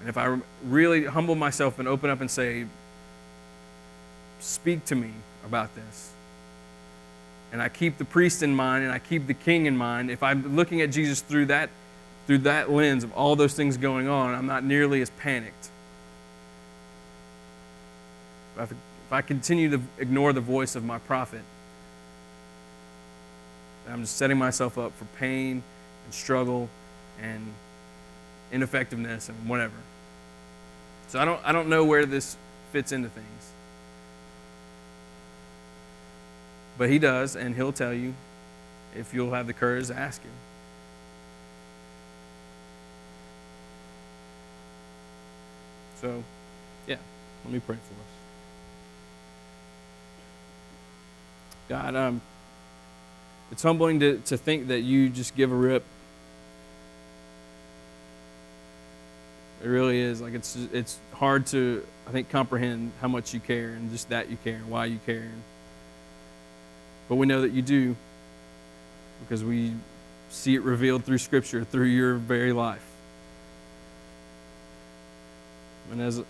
And 0.00 0.08
if 0.08 0.16
I 0.16 0.38
really 0.64 1.04
humble 1.04 1.34
myself 1.34 1.78
and 1.78 1.86
open 1.86 2.10
up 2.10 2.20
and 2.20 2.30
say, 2.30 2.66
Speak 4.40 4.84
to 4.86 4.94
me 4.94 5.10
about 5.44 5.74
this, 5.74 6.12
and 7.52 7.60
I 7.60 7.68
keep 7.68 7.98
the 7.98 8.04
priest 8.04 8.42
in 8.42 8.54
mind 8.54 8.84
and 8.84 8.92
I 8.92 8.98
keep 8.98 9.26
the 9.26 9.34
king 9.34 9.66
in 9.66 9.76
mind, 9.76 10.10
if 10.10 10.22
I'm 10.22 10.56
looking 10.56 10.80
at 10.80 10.90
Jesus 10.90 11.20
through 11.20 11.46
that, 11.46 11.68
through 12.26 12.38
that 12.38 12.70
lens 12.70 13.04
of 13.04 13.12
all 13.12 13.36
those 13.36 13.54
things 13.54 13.76
going 13.76 14.08
on, 14.08 14.34
I'm 14.34 14.46
not 14.46 14.64
nearly 14.64 15.02
as 15.02 15.10
panicked. 15.10 15.68
If 19.10 19.14
I 19.14 19.22
continue 19.22 19.68
to 19.70 19.80
ignore 19.98 20.32
the 20.32 20.40
voice 20.40 20.76
of 20.76 20.84
my 20.84 21.00
prophet, 21.00 21.42
I'm 23.88 24.02
just 24.02 24.16
setting 24.16 24.38
myself 24.38 24.78
up 24.78 24.96
for 24.96 25.04
pain 25.18 25.64
and 26.04 26.14
struggle 26.14 26.68
and 27.20 27.44
ineffectiveness 28.52 29.28
and 29.28 29.48
whatever. 29.48 29.74
So 31.08 31.18
I 31.18 31.24
don't, 31.24 31.40
I 31.44 31.50
don't 31.50 31.68
know 31.68 31.84
where 31.84 32.06
this 32.06 32.36
fits 32.70 32.92
into 32.92 33.08
things. 33.08 33.50
But 36.78 36.88
he 36.88 37.00
does, 37.00 37.34
and 37.34 37.56
he'll 37.56 37.72
tell 37.72 37.92
you 37.92 38.14
if 38.94 39.12
you'll 39.12 39.32
have 39.32 39.48
the 39.48 39.52
courage 39.52 39.88
to 39.88 39.98
ask 39.98 40.22
him. 40.22 40.30
So, 46.00 46.22
yeah, 46.86 46.98
let 47.44 47.52
me 47.52 47.58
pray 47.58 47.74
for 47.74 47.94
us. 47.94 48.19
God, 51.70 51.94
um, 51.94 52.20
it's 53.52 53.62
humbling 53.62 54.00
to, 54.00 54.18
to 54.26 54.36
think 54.36 54.66
that 54.68 54.80
you 54.80 55.08
just 55.08 55.36
give 55.36 55.52
a 55.52 55.54
rip. 55.54 55.84
It 59.62 59.68
really 59.68 60.00
is. 60.00 60.20
Like 60.20 60.34
it's 60.34 60.56
it's 60.72 60.98
hard 61.12 61.46
to 61.48 61.86
I 62.08 62.10
think 62.10 62.28
comprehend 62.28 62.90
how 63.00 63.06
much 63.06 63.32
you 63.32 63.38
care 63.38 63.68
and 63.68 63.88
just 63.92 64.08
that 64.08 64.30
you 64.30 64.36
care 64.42 64.56
and 64.56 64.68
why 64.68 64.86
you 64.86 64.98
care. 65.06 65.30
But 67.08 67.14
we 67.16 67.26
know 67.28 67.42
that 67.42 67.52
you 67.52 67.62
do 67.62 67.94
because 69.20 69.44
we 69.44 69.72
see 70.28 70.56
it 70.56 70.62
revealed 70.62 71.04
through 71.04 71.18
Scripture, 71.18 71.62
through 71.62 71.86
your 71.86 72.14
very 72.16 72.52
life. 72.52 72.84
And 75.92 76.00
as 76.00 76.20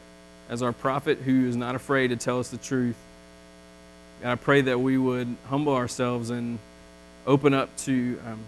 as 0.51 0.63
our 0.63 0.73
prophet 0.73 1.21
who 1.21 1.49
is 1.49 1.57
not 1.57 1.77
afraid 1.77 2.09
to 2.09 2.17
tell 2.17 2.41
us 2.41 2.51
the 2.51 2.59
truth, 2.59 2.97
I 4.23 4.35
pray 4.35 4.61
that 4.63 4.79
we 4.79 4.99
would 4.99 5.35
humble 5.49 5.75
ourselves 5.75 6.29
and 6.31 6.59
open 7.27 7.55
up 7.55 7.75
to, 7.79 8.21
um, 8.27 8.41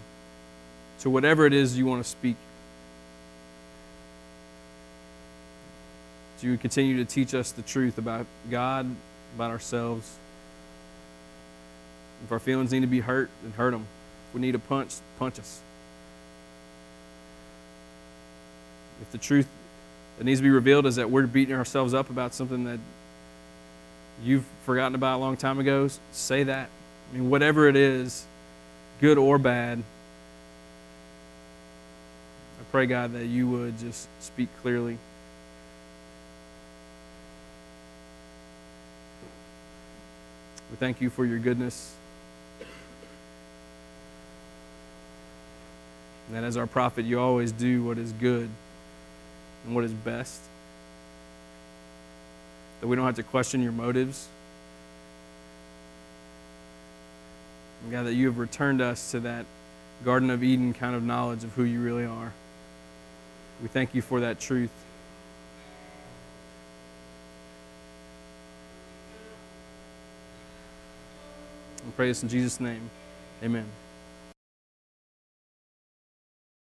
to 0.99 1.09
whatever 1.09 1.45
it 1.47 1.53
is 1.53 1.77
you 1.77 1.85
want 1.85 2.03
to 2.03 2.09
speak. 2.09 2.35
That 6.35 6.45
you 6.45 6.51
would 6.51 6.61
continue 6.61 6.97
to 6.97 7.05
teach 7.05 7.33
us 7.33 7.51
the 7.51 7.63
truth 7.63 7.97
about 7.97 8.27
God, 8.51 8.87
about 9.35 9.49
ourselves. 9.49 10.17
If 12.23 12.31
our 12.31 12.39
feelings 12.39 12.71
need 12.71 12.81
to 12.81 12.87
be 12.87 12.99
hurt, 12.99 13.29
then 13.41 13.53
hurt 13.53 13.71
them. 13.71 13.87
If 14.29 14.35
we 14.35 14.41
need 14.41 14.53
a 14.53 14.59
punch, 14.59 14.93
punch 15.17 15.39
us. 15.39 15.59
If 19.01 19.11
the 19.11 19.17
truth 19.17 19.47
that 20.17 20.23
needs 20.23 20.39
to 20.39 20.43
be 20.43 20.51
revealed 20.51 20.85
is 20.85 20.97
that 20.97 21.09
we're 21.09 21.25
beating 21.25 21.55
ourselves 21.55 21.95
up 21.95 22.11
about 22.11 22.35
something 22.35 22.63
that 22.65 22.79
you've 24.21 24.45
forgotten 24.65 24.95
about 24.95 25.17
a 25.17 25.21
long 25.21 25.37
time 25.37 25.59
ago, 25.59 25.89
say 26.11 26.43
that. 26.43 26.69
I 27.11 27.15
mean, 27.15 27.29
whatever 27.29 27.67
it 27.67 27.75
is, 27.75 28.25
good 29.01 29.17
or 29.17 29.37
bad, 29.37 29.79
I 32.59 32.63
pray, 32.71 32.85
God, 32.85 33.13
that 33.13 33.25
you 33.25 33.47
would 33.47 33.77
just 33.79 34.07
speak 34.19 34.49
clearly. 34.61 34.97
We 40.71 40.77
thank 40.77 41.01
you 41.01 41.09
for 41.09 41.25
your 41.25 41.39
goodness. 41.39 41.95
And 46.27 46.35
that 46.35 46.43
as 46.43 46.57
our 46.57 46.67
prophet, 46.67 47.05
you 47.05 47.19
always 47.19 47.51
do 47.51 47.83
what 47.83 47.97
is 47.97 48.11
good 48.13 48.49
and 49.65 49.75
what 49.75 49.83
is 49.83 49.93
best 49.93 50.39
that 52.83 52.87
we 52.87 52.97
don't 52.97 53.05
have 53.05 53.15
to 53.15 53.23
question 53.23 53.63
your 53.63 53.71
motives. 53.71 54.27
And 57.81 57.93
God, 57.93 58.07
that 58.07 58.13
you 58.13 58.25
have 58.25 58.37
returned 58.37 58.81
us 58.81 59.11
to 59.11 59.21
that 59.21 59.45
Garden 60.03 60.29
of 60.29 60.43
Eden 60.43 60.73
kind 60.73 60.93
of 60.93 61.01
knowledge 61.01 61.45
of 61.45 61.53
who 61.53 61.63
you 61.63 61.79
really 61.79 62.03
are. 62.03 62.33
We 63.61 63.69
thank 63.69 63.95
you 63.95 64.01
for 64.01 64.19
that 64.19 64.37
truth. 64.37 64.69
We 71.85 71.91
pray 71.95 72.09
this 72.09 72.21
in 72.21 72.27
Jesus' 72.27 72.59
name. 72.59 72.89
Amen. 73.41 73.82